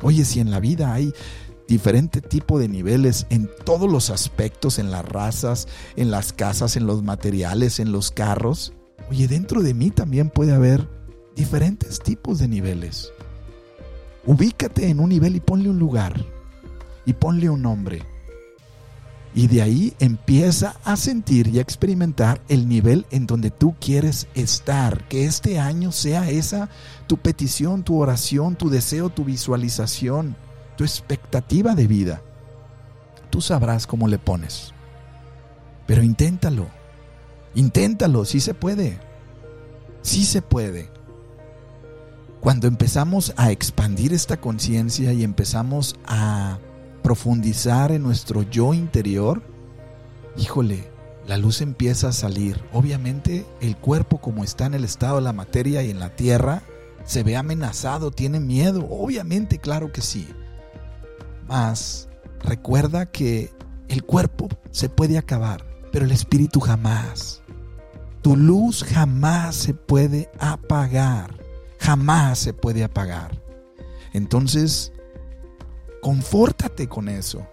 Oye, 0.01 0.25
si 0.25 0.39
en 0.39 0.49
la 0.49 0.59
vida 0.59 0.93
hay 0.93 1.13
diferente 1.67 2.21
tipo 2.21 2.57
de 2.57 2.67
niveles 2.67 3.27
en 3.29 3.47
todos 3.65 3.89
los 3.89 4.09
aspectos, 4.09 4.79
en 4.79 4.89
las 4.89 5.05
razas, 5.05 5.67
en 5.95 6.09
las 6.09 6.33
casas, 6.33 6.75
en 6.75 6.87
los 6.87 7.03
materiales, 7.03 7.79
en 7.79 7.91
los 7.91 8.09
carros, 8.09 8.73
oye, 9.07 9.27
dentro 9.27 9.61
de 9.61 9.75
mí 9.75 9.91
también 9.91 10.31
puede 10.31 10.53
haber 10.53 10.89
diferentes 11.35 11.99
tipos 11.99 12.39
de 12.39 12.47
niveles. 12.47 13.11
Ubícate 14.25 14.89
en 14.89 14.99
un 14.99 15.09
nivel 15.09 15.35
y 15.35 15.39
ponle 15.39 15.69
un 15.69 15.77
lugar 15.77 16.25
y 17.05 17.13
ponle 17.13 17.51
un 17.51 17.61
nombre. 17.61 18.01
Y 19.37 19.47
de 19.47 19.61
ahí 19.61 19.93
empieza 19.99 20.77
a 20.85 20.95
sentir 20.95 21.49
y 21.49 21.59
a 21.59 21.61
experimentar 21.61 22.39
el 22.47 22.69
nivel 22.69 23.05
en 23.11 23.27
donde 23.27 23.51
tú 23.51 23.75
quieres 23.81 24.29
estar. 24.33 25.05
Que 25.09 25.25
este 25.25 25.59
año 25.59 25.91
sea 25.91 26.29
esa 26.29 26.69
tu 27.05 27.17
petición, 27.17 27.83
tu 27.83 27.99
oración, 27.99 28.55
tu 28.55 28.69
deseo, 28.69 29.09
tu 29.09 29.25
visualización, 29.25 30.37
tu 30.77 30.85
expectativa 30.85 31.75
de 31.75 31.85
vida. 31.85 32.21
Tú 33.29 33.41
sabrás 33.41 33.85
cómo 33.87 34.07
le 34.07 34.19
pones. 34.19 34.73
Pero 35.85 36.01
inténtalo. 36.01 36.67
Inténtalo, 37.55 38.23
sí 38.23 38.39
se 38.39 38.53
puede. 38.53 38.99
Sí 40.01 40.23
se 40.23 40.41
puede. 40.41 40.89
Cuando 42.39 42.67
empezamos 42.67 43.33
a 43.35 43.51
expandir 43.51 44.13
esta 44.13 44.37
conciencia 44.37 45.11
y 45.11 45.25
empezamos 45.25 45.97
a 46.05 46.59
profundizar 47.05 47.91
en 47.91 48.01
nuestro 48.01 48.41
yo 48.41 48.73
interior, 48.73 49.43
híjole, 50.37 50.89
la 51.27 51.37
luz 51.37 51.61
empieza 51.61 52.07
a 52.07 52.13
salir. 52.13 52.59
Obviamente 52.73 53.45
el 53.61 53.77
cuerpo 53.77 54.19
como 54.19 54.43
está 54.43 54.65
en 54.65 54.73
el 54.73 54.83
estado 54.83 55.17
de 55.17 55.21
la 55.21 55.31
materia 55.31 55.83
y 55.83 55.91
en 55.91 55.99
la 55.99 56.15
tierra, 56.15 56.63
se 57.03 57.21
ve 57.21 57.37
amenazado, 57.37 58.09
tiene 58.09 58.39
miedo. 58.39 58.87
Obviamente, 58.89 59.59
claro 59.59 59.91
que 59.91 60.01
sí. 60.01 60.27
Mas 61.47 62.09
recuerda 62.39 63.05
que 63.05 63.53
el 63.87 64.03
cuerpo 64.03 64.49
se 64.71 64.89
puede 64.89 65.19
acabar, 65.19 65.63
pero 65.91 66.05
el 66.05 66.11
espíritu 66.11 66.59
jamás. 66.59 67.43
Tu 68.23 68.35
luz 68.35 68.83
jamás 68.83 69.53
se 69.53 69.75
puede 69.75 70.31
apagar 70.39 71.45
jamás 71.85 72.39
se 72.39 72.51
puede 72.51 72.83
apagar. 72.83 73.39
Entonces, 74.13 74.91
confórtate 76.05 76.87
con 76.87 77.09
eso. 77.09 77.47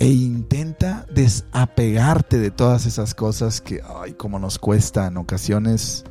E 0.00 0.08
intenta 0.08 1.06
desapegarte 1.14 2.40
de 2.40 2.50
todas 2.50 2.84
esas 2.84 3.14
cosas 3.14 3.60
que, 3.60 3.80
ay, 4.02 4.14
como 4.14 4.40
nos 4.40 4.58
cuesta 4.58 5.06
en 5.06 5.16
ocasiones 5.16 6.04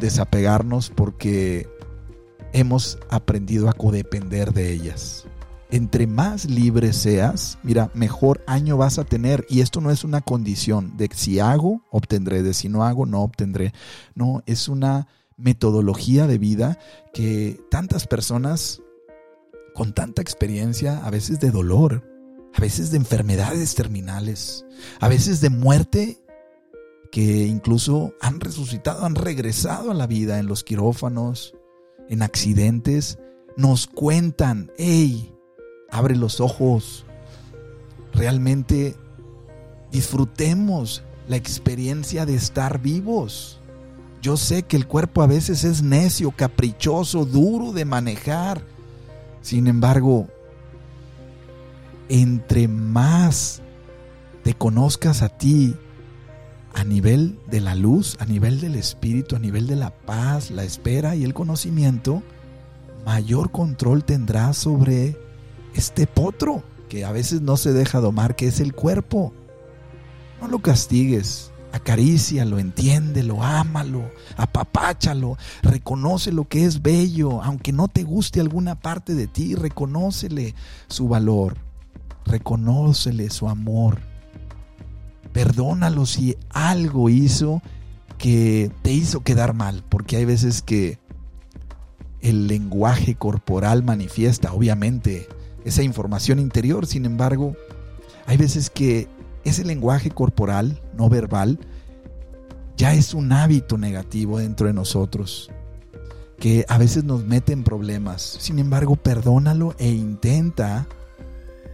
desapegarnos 0.00 0.90
porque 0.90 1.68
hemos 2.52 2.98
aprendido 3.08 3.68
a 3.68 3.72
codepender 3.72 4.52
de 4.52 4.72
ellas. 4.72 5.26
Entre 5.70 6.08
más 6.08 6.50
libre 6.50 6.92
seas, 6.92 7.58
mira, 7.62 7.92
mejor 7.94 8.42
año 8.48 8.76
vas 8.76 8.98
a 8.98 9.04
tener. 9.04 9.46
Y 9.48 9.60
esto 9.60 9.80
no 9.80 9.92
es 9.92 10.02
una 10.02 10.22
condición 10.22 10.96
de 10.96 11.08
si 11.14 11.38
hago, 11.38 11.82
obtendré, 11.92 12.42
de 12.42 12.52
si 12.52 12.68
no 12.68 12.82
hago, 12.82 13.06
no 13.06 13.22
obtendré. 13.22 13.72
No, 14.16 14.42
es 14.46 14.66
una 14.66 15.06
metodología 15.36 16.26
de 16.26 16.38
vida 16.38 16.80
que 17.14 17.60
tantas 17.70 18.08
personas 18.08 18.82
con 19.76 19.92
tanta 19.92 20.22
experiencia, 20.22 21.04
a 21.04 21.10
veces 21.10 21.38
de 21.38 21.50
dolor, 21.50 22.02
a 22.54 22.60
veces 22.60 22.90
de 22.90 22.96
enfermedades 22.96 23.74
terminales, 23.74 24.64
a 25.00 25.08
veces 25.08 25.42
de 25.42 25.50
muerte, 25.50 26.18
que 27.12 27.46
incluso 27.46 28.14
han 28.20 28.40
resucitado, 28.40 29.04
han 29.04 29.14
regresado 29.14 29.90
a 29.90 29.94
la 29.94 30.06
vida 30.06 30.38
en 30.38 30.46
los 30.46 30.64
quirófanos, 30.64 31.54
en 32.08 32.22
accidentes, 32.22 33.18
nos 33.56 33.86
cuentan, 33.86 34.72
hey, 34.78 35.34
abre 35.90 36.16
los 36.16 36.40
ojos, 36.40 37.04
realmente 38.14 38.96
disfrutemos 39.92 41.02
la 41.28 41.36
experiencia 41.36 42.24
de 42.24 42.34
estar 42.34 42.80
vivos. 42.80 43.60
Yo 44.22 44.38
sé 44.38 44.62
que 44.62 44.76
el 44.76 44.86
cuerpo 44.86 45.20
a 45.20 45.26
veces 45.26 45.64
es 45.64 45.82
necio, 45.82 46.30
caprichoso, 46.30 47.26
duro 47.26 47.72
de 47.72 47.84
manejar. 47.84 48.64
Sin 49.46 49.68
embargo, 49.68 50.26
entre 52.08 52.66
más 52.66 53.62
te 54.42 54.54
conozcas 54.54 55.22
a 55.22 55.28
ti 55.28 55.76
a 56.74 56.82
nivel 56.82 57.38
de 57.46 57.60
la 57.60 57.76
luz, 57.76 58.16
a 58.18 58.24
nivel 58.24 58.60
del 58.60 58.74
espíritu, 58.74 59.36
a 59.36 59.38
nivel 59.38 59.68
de 59.68 59.76
la 59.76 59.90
paz, 59.90 60.50
la 60.50 60.64
espera 60.64 61.14
y 61.14 61.22
el 61.22 61.32
conocimiento, 61.32 62.24
mayor 63.04 63.52
control 63.52 64.02
tendrás 64.02 64.56
sobre 64.56 65.16
este 65.74 66.08
potro 66.08 66.64
que 66.88 67.04
a 67.04 67.12
veces 67.12 67.40
no 67.40 67.56
se 67.56 67.72
deja 67.72 68.00
domar, 68.00 68.34
que 68.34 68.48
es 68.48 68.58
el 68.58 68.74
cuerpo. 68.74 69.32
No 70.40 70.48
lo 70.48 70.58
castigues, 70.58 71.52
acarícialo, 71.76 72.58
entiéndelo, 72.58 73.42
ámalo, 73.42 74.10
apapáchalo, 74.36 75.38
reconoce 75.62 76.32
lo 76.32 76.48
que 76.48 76.64
es 76.64 76.82
bello, 76.82 77.42
aunque 77.42 77.72
no 77.72 77.88
te 77.88 78.02
guste 78.02 78.40
alguna 78.40 78.74
parte 78.74 79.14
de 79.14 79.26
ti, 79.26 79.54
reconócele 79.54 80.54
su 80.88 81.08
valor, 81.08 81.56
reconócele 82.24 83.30
su 83.30 83.48
amor. 83.48 84.00
Perdónalo 85.32 86.06
si 86.06 86.36
algo 86.50 87.08
hizo 87.10 87.62
que 88.18 88.70
te 88.82 88.92
hizo 88.92 89.20
quedar 89.20 89.54
mal, 89.54 89.84
porque 89.88 90.16
hay 90.16 90.24
veces 90.24 90.62
que 90.62 90.98
el 92.22 92.48
lenguaje 92.48 93.14
corporal 93.14 93.82
manifiesta, 93.82 94.52
obviamente, 94.52 95.28
esa 95.64 95.82
información 95.82 96.38
interior, 96.38 96.86
sin 96.86 97.04
embargo, 97.04 97.54
hay 98.26 98.36
veces 98.36 98.70
que 98.70 99.08
ese 99.48 99.64
lenguaje 99.64 100.10
corporal, 100.10 100.82
no 100.96 101.08
verbal, 101.08 101.58
ya 102.76 102.92
es 102.92 103.14
un 103.14 103.32
hábito 103.32 103.78
negativo 103.78 104.38
dentro 104.38 104.66
de 104.66 104.72
nosotros, 104.72 105.50
que 106.38 106.66
a 106.68 106.78
veces 106.78 107.04
nos 107.04 107.24
mete 107.24 107.52
en 107.52 107.64
problemas. 107.64 108.22
Sin 108.22 108.58
embargo, 108.58 108.96
perdónalo 108.96 109.74
e 109.78 109.88
intenta 109.88 110.86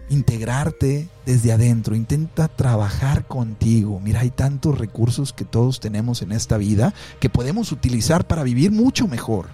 integrarte 0.08 1.08
desde 1.24 1.52
adentro, 1.52 1.96
intenta 1.96 2.48
trabajar 2.48 3.26
contigo. 3.26 3.98
Mira, 4.00 4.20
hay 4.20 4.30
tantos 4.30 4.78
recursos 4.78 5.32
que 5.32 5.44
todos 5.44 5.80
tenemos 5.80 6.22
en 6.22 6.32
esta 6.32 6.58
vida 6.58 6.92
que 7.18 7.30
podemos 7.30 7.72
utilizar 7.72 8.26
para 8.26 8.42
vivir 8.42 8.70
mucho 8.70 9.08
mejor. 9.08 9.46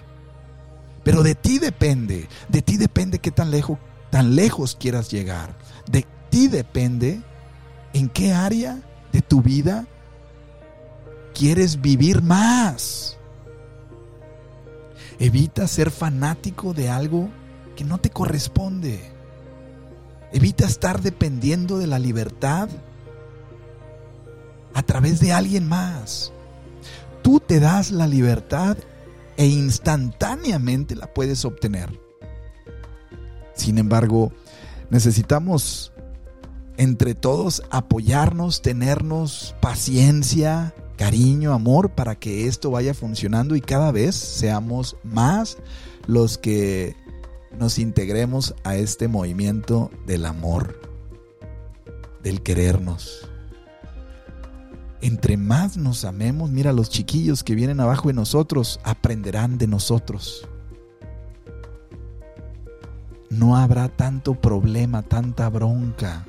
Pero 1.03 1.23
de 1.23 1.33
ti 1.33 1.59
depende, 1.59 2.27
de 2.49 2.61
ti 2.61 2.77
depende 2.77 3.19
qué 3.19 3.31
tan 3.31 3.51
lejos, 3.51 3.79
tan 4.11 4.35
lejos 4.35 4.75
quieras 4.75 5.09
llegar. 5.09 5.57
De 5.89 6.05
ti 6.29 6.49
depende 6.49 7.21
¿En 7.93 8.09
qué 8.09 8.33
área 8.33 8.79
de 9.11 9.21
tu 9.21 9.41
vida 9.41 9.87
quieres 11.33 11.81
vivir 11.81 12.21
más? 12.21 13.17
Evita 15.19 15.67
ser 15.67 15.91
fanático 15.91 16.73
de 16.73 16.89
algo 16.89 17.29
que 17.75 17.83
no 17.83 17.97
te 17.97 18.09
corresponde. 18.09 19.01
Evita 20.31 20.65
estar 20.65 21.01
dependiendo 21.01 21.77
de 21.77 21.87
la 21.87 21.99
libertad 21.99 22.69
a 24.73 24.83
través 24.83 25.19
de 25.19 25.33
alguien 25.33 25.67
más. 25.67 26.31
Tú 27.21 27.39
te 27.39 27.59
das 27.59 27.91
la 27.91 28.07
libertad 28.07 28.77
e 29.35 29.47
instantáneamente 29.47 30.95
la 30.95 31.13
puedes 31.13 31.43
obtener. 31.45 31.89
Sin 33.55 33.77
embargo, 33.77 34.31
necesitamos 34.89 35.91
entre 36.79 37.13
todos 37.13 37.61
apoyarnos, 37.71 38.61
tenernos 38.61 39.53
paciencia, 39.59 40.73
cariño, 40.95 41.51
amor 41.51 41.89
para 41.89 42.15
que 42.15 42.47
esto 42.47 42.71
vaya 42.71 42.93
funcionando 42.93 43.57
y 43.57 43.61
cada 43.61 43.91
vez 43.91 44.15
seamos 44.15 44.95
más 45.03 45.57
los 46.07 46.37
que 46.37 46.95
nos 47.51 47.79
integremos 47.79 48.55
a 48.63 48.77
este 48.77 49.09
movimiento 49.09 49.91
del 50.07 50.25
amor, 50.25 50.79
del 52.23 52.41
querernos. 52.41 53.29
Entre 55.01 55.35
más 55.35 55.75
nos 55.75 56.05
amemos, 56.05 56.49
mira, 56.49 56.71
los 56.71 56.89
chiquillos 56.89 57.43
que 57.43 57.55
vienen 57.55 57.81
abajo 57.81 58.07
de 58.07 58.13
nosotros 58.13 58.79
aprenderán 58.85 59.57
de 59.57 59.67
nosotros. 59.67 60.47
No 63.29 63.57
habrá 63.57 63.89
tanto 63.89 64.35
problema, 64.35 65.01
tanta 65.01 65.49
bronca 65.49 66.25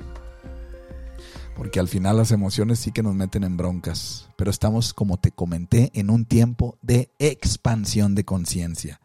porque 1.55 1.79
al 1.79 1.87
final 1.87 2.17
las 2.17 2.31
emociones 2.31 2.79
sí 2.79 2.91
que 2.91 3.03
nos 3.03 3.15
meten 3.15 3.43
en 3.43 3.57
broncas, 3.57 4.29
pero 4.37 4.51
estamos, 4.51 4.93
como 4.93 5.17
te 5.17 5.31
comenté, 5.31 5.91
en 5.93 6.09
un 6.09 6.25
tiempo 6.25 6.77
de 6.81 7.11
expansión 7.19 8.15
de 8.15 8.25
conciencia. 8.25 9.01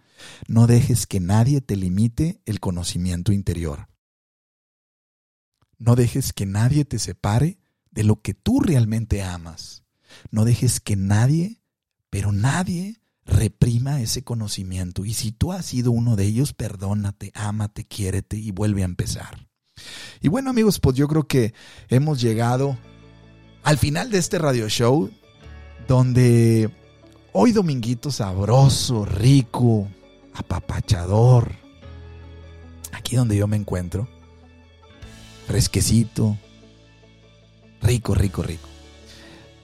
No 0.49 0.67
dejes 0.67 1.07
que 1.07 1.21
nadie 1.21 1.61
te 1.61 1.77
limite 1.77 2.41
el 2.47 2.61
conocimiento 2.61 3.33
interior. 3.33 3.89
No 5.79 5.95
dejes 5.95 6.33
que 6.33 6.47
nadie 6.47 6.85
te 6.85 6.99
separe 6.99 7.59
de 7.91 8.05
lo 8.05 8.23
que 8.23 8.35
tú 8.35 8.61
realmente 8.61 9.23
amas. 9.23 9.85
No 10.31 10.45
dejes 10.45 10.81
que 10.81 10.97
nadie, 10.97 11.61
pero 12.09 12.33
nadie, 12.33 13.01
reprima 13.27 14.01
ese 14.01 14.23
conocimiento. 14.23 15.05
Y 15.05 15.13
si 15.13 15.33
tú 15.33 15.53
has 15.53 15.67
sido 15.67 15.91
uno 15.91 16.17
de 16.17 16.25
ellos, 16.25 16.55
perdónate, 16.55 17.33
ámate, 17.35 17.85
quiérete 17.85 18.37
y 18.39 18.53
vuelve 18.53 18.83
a 18.83 18.87
empezar. 18.87 19.46
Y 20.21 20.29
bueno 20.29 20.51
amigos, 20.51 20.79
pues 20.81 20.97
yo 20.97 21.09
creo 21.09 21.25
que 21.25 21.55
hemos 21.89 22.21
llegado 22.21 22.77
al 23.63 23.79
final 23.79 24.11
de 24.11 24.19
este 24.19 24.39
radio 24.39 24.69
show 24.69 25.11
donde 25.89 26.71
hoy 27.33 27.53
dominguito 27.53 28.11
sabroso, 28.11 29.05
rico, 29.05 29.89
apapachador, 30.35 31.53
aquí 32.93 33.17
donde 33.17 33.37
yo 33.37 33.47
me 33.47 33.57
encuentro, 33.57 34.09
fresquecito, 35.47 36.37
rico, 37.83 38.15
rico, 38.15 38.43
rico. 38.43 38.69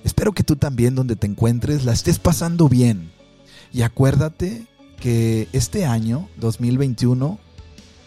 Espero 0.04 0.32
que 0.32 0.42
tú 0.42 0.56
también 0.56 0.94
donde 0.94 1.16
te 1.16 1.26
encuentres 1.26 1.84
la 1.84 1.92
estés 1.92 2.18
pasando 2.18 2.68
bien. 2.68 3.12
Y 3.72 3.82
acuérdate 3.82 4.66
que 5.00 5.48
este 5.52 5.86
año, 5.86 6.28
2021, 6.36 7.38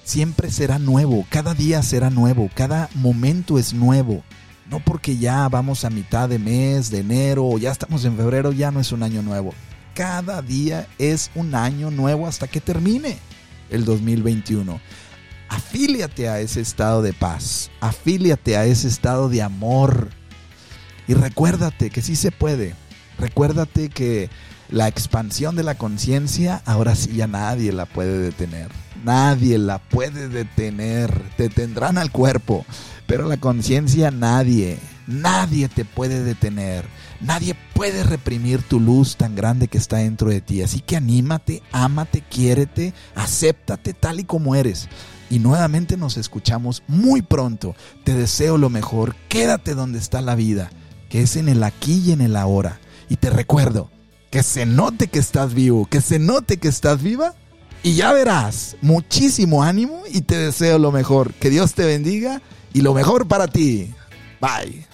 siempre 0.05 0.51
será 0.51 0.79
nuevo, 0.79 1.25
cada 1.29 1.53
día 1.53 1.81
será 1.81 2.09
nuevo, 2.09 2.49
cada 2.53 2.89
momento 2.93 3.59
es 3.59 3.73
nuevo. 3.73 4.23
No 4.69 4.79
porque 4.79 5.17
ya 5.17 5.47
vamos 5.49 5.83
a 5.83 5.89
mitad 5.89 6.29
de 6.29 6.39
mes, 6.39 6.89
de 6.89 6.99
enero, 6.99 7.45
o 7.45 7.57
ya 7.57 7.71
estamos 7.71 8.05
en 8.05 8.15
febrero, 8.15 8.51
ya 8.51 8.71
no 8.71 8.79
es 8.79 8.91
un 8.91 9.03
año 9.03 9.21
nuevo. 9.21 9.53
Cada 9.93 10.41
día 10.41 10.87
es 10.97 11.29
un 11.35 11.53
año 11.53 11.91
nuevo 11.91 12.27
hasta 12.27 12.47
que 12.47 12.61
termine 12.61 13.17
el 13.69 13.85
2021. 13.85 14.79
Afíliate 15.49 16.29
a 16.29 16.39
ese 16.39 16.61
estado 16.61 17.01
de 17.01 17.13
paz, 17.13 17.69
afíliate 17.79 18.57
a 18.57 18.65
ese 18.65 18.87
estado 18.87 19.29
de 19.29 19.41
amor. 19.41 20.09
Y 21.07 21.13
recuérdate 21.13 21.91
que 21.91 22.01
sí 22.01 22.15
se 22.15 22.31
puede. 22.31 22.73
Recuérdate 23.19 23.89
que 23.89 24.29
la 24.69 24.87
expansión 24.87 25.55
de 25.55 25.63
la 25.63 25.75
conciencia 25.75 26.63
ahora 26.65 26.95
sí 26.95 27.13
ya 27.13 27.27
nadie 27.27 27.71
la 27.71 27.85
puede 27.85 28.17
detener. 28.17 28.84
Nadie 29.05 29.59
la 29.59 29.77
puede 29.77 30.29
detener. 30.29 31.21
Te 31.37 31.47
tendrán 31.47 31.99
al 31.99 32.11
cuerpo, 32.11 32.65
pero 33.05 33.27
la 33.27 33.37
conciencia 33.37 34.09
nadie, 34.09 34.79
nadie 35.05 35.69
te 35.69 35.85
puede 35.85 36.23
detener. 36.23 36.85
Nadie 37.21 37.55
puede 37.75 38.03
reprimir 38.03 38.63
tu 38.63 38.79
luz 38.79 39.15
tan 39.15 39.35
grande 39.35 39.67
que 39.67 39.77
está 39.77 39.97
dentro 39.97 40.29
de 40.31 40.41
ti. 40.41 40.63
Así 40.63 40.79
que 40.79 40.95
anímate, 40.95 41.61
ámate, 41.71 42.21
quiérete, 42.21 42.95
acéptate 43.13 43.93
tal 43.93 44.21
y 44.21 44.23
como 44.23 44.55
eres. 44.55 44.89
Y 45.29 45.37
nuevamente 45.37 45.97
nos 45.97 46.17
escuchamos 46.17 46.81
muy 46.87 47.21
pronto. 47.21 47.75
Te 48.03 48.15
deseo 48.15 48.57
lo 48.57 48.71
mejor. 48.71 49.15
Quédate 49.29 49.75
donde 49.75 49.99
está 49.99 50.21
la 50.21 50.33
vida, 50.33 50.71
que 51.09 51.21
es 51.21 51.35
en 51.35 51.47
el 51.47 51.63
aquí 51.63 52.01
y 52.03 52.11
en 52.11 52.21
el 52.21 52.35
ahora. 52.35 52.79
Y 53.07 53.17
te 53.17 53.29
recuerdo, 53.29 53.91
que 54.31 54.41
se 54.41 54.65
note 54.65 55.09
que 55.09 55.19
estás 55.19 55.53
vivo, 55.53 55.85
que 55.85 56.01
se 56.01 56.17
note 56.17 56.57
que 56.57 56.69
estás 56.69 57.03
viva. 57.03 57.35
Y 57.85 57.93
ya 57.93 58.13
verás, 58.13 58.77
muchísimo 58.81 59.61
ánimo 59.61 60.01
y 60.11 60.21
te 60.21 60.35
deseo 60.35 60.79
lo 60.79 60.91
mejor. 60.91 61.35
Que 61.35 61.51
Dios 61.51 61.75
te 61.75 61.85
bendiga 61.85 62.41
y 62.73 62.81
lo 62.81 62.95
mejor 62.95 63.27
para 63.27 63.47
ti. 63.47 63.93
Bye. 64.41 64.87